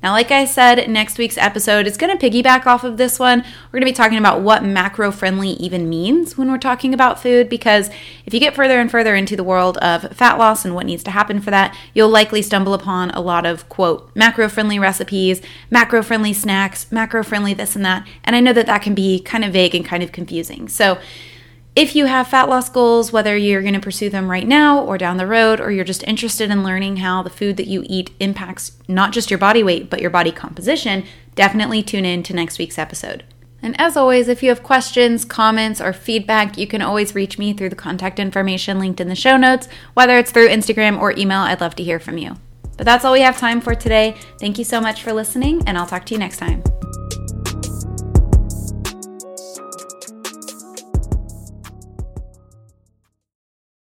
Now, 0.00 0.12
like 0.12 0.30
I 0.30 0.44
said, 0.44 0.88
next 0.88 1.18
week's 1.18 1.36
episode 1.36 1.88
is 1.88 1.96
going 1.96 2.16
to 2.16 2.30
piggyback 2.30 2.66
off 2.66 2.84
of 2.84 2.98
this 2.98 3.18
one. 3.18 3.40
We're 3.40 3.80
going 3.80 3.92
to 3.92 3.92
be 3.92 3.92
talking 3.92 4.18
about 4.18 4.42
what 4.42 4.62
macro 4.62 5.10
friendly 5.10 5.50
even 5.50 5.88
means 5.88 6.38
when 6.38 6.48
we're 6.48 6.58
talking 6.58 6.94
about 6.94 7.20
food, 7.20 7.48
because 7.48 7.90
if 8.24 8.32
you 8.32 8.38
get 8.38 8.54
further 8.54 8.78
and 8.78 8.88
further 8.88 9.16
into 9.16 9.34
the 9.34 9.42
world 9.42 9.76
of 9.78 10.12
fat 10.12 10.38
loss 10.38 10.64
and 10.64 10.76
what 10.76 10.86
needs 10.86 11.02
to 11.02 11.10
happen 11.10 11.40
for 11.40 11.50
that, 11.50 11.76
you'll 11.94 12.08
likely 12.08 12.42
stumble 12.42 12.74
upon 12.74 13.10
a 13.10 13.20
lot 13.20 13.44
of, 13.44 13.68
quote, 13.68 14.08
macro 14.14 14.48
friendly 14.48 14.78
recipes, 14.78 15.42
macro 15.68 16.00
friendly 16.00 16.32
snacks, 16.32 16.92
macro 16.92 17.24
friendly 17.24 17.52
this 17.52 17.74
and 17.74 17.84
that. 17.84 18.06
And 18.22 18.36
I 18.36 18.40
know 18.40 18.52
that 18.52 18.66
that 18.66 18.82
can 18.82 18.94
be 18.94 19.18
kind 19.18 19.44
of 19.44 19.52
vague 19.52 19.74
and 19.74 19.84
kind 19.84 20.04
of 20.04 20.12
confusing. 20.12 20.68
So, 20.68 20.98
if 21.78 21.94
you 21.94 22.06
have 22.06 22.26
fat 22.26 22.48
loss 22.48 22.68
goals, 22.68 23.12
whether 23.12 23.36
you're 23.36 23.62
going 23.62 23.72
to 23.72 23.78
pursue 23.78 24.10
them 24.10 24.28
right 24.28 24.48
now 24.48 24.82
or 24.84 24.98
down 24.98 25.16
the 25.16 25.28
road, 25.28 25.60
or 25.60 25.70
you're 25.70 25.84
just 25.84 26.02
interested 26.02 26.50
in 26.50 26.64
learning 26.64 26.96
how 26.96 27.22
the 27.22 27.30
food 27.30 27.56
that 27.56 27.68
you 27.68 27.84
eat 27.86 28.10
impacts 28.18 28.72
not 28.88 29.12
just 29.12 29.30
your 29.30 29.38
body 29.38 29.62
weight, 29.62 29.88
but 29.88 30.00
your 30.00 30.10
body 30.10 30.32
composition, 30.32 31.04
definitely 31.36 31.80
tune 31.80 32.04
in 32.04 32.24
to 32.24 32.34
next 32.34 32.58
week's 32.58 32.80
episode. 32.80 33.22
And 33.62 33.80
as 33.80 33.96
always, 33.96 34.26
if 34.26 34.42
you 34.42 34.48
have 34.48 34.64
questions, 34.64 35.24
comments, 35.24 35.80
or 35.80 35.92
feedback, 35.92 36.58
you 36.58 36.66
can 36.66 36.82
always 36.82 37.14
reach 37.14 37.38
me 37.38 37.52
through 37.52 37.68
the 37.68 37.76
contact 37.76 38.18
information 38.18 38.80
linked 38.80 39.00
in 39.00 39.08
the 39.08 39.14
show 39.14 39.36
notes, 39.36 39.68
whether 39.94 40.18
it's 40.18 40.32
through 40.32 40.48
Instagram 40.48 41.00
or 41.00 41.16
email. 41.16 41.42
I'd 41.42 41.60
love 41.60 41.76
to 41.76 41.84
hear 41.84 42.00
from 42.00 42.18
you. 42.18 42.34
But 42.76 42.86
that's 42.86 43.04
all 43.04 43.12
we 43.12 43.20
have 43.20 43.38
time 43.38 43.60
for 43.60 43.76
today. 43.76 44.16
Thank 44.40 44.58
you 44.58 44.64
so 44.64 44.80
much 44.80 45.04
for 45.04 45.12
listening, 45.12 45.62
and 45.68 45.78
I'll 45.78 45.86
talk 45.86 46.06
to 46.06 46.14
you 46.14 46.18
next 46.18 46.38
time. 46.38 46.60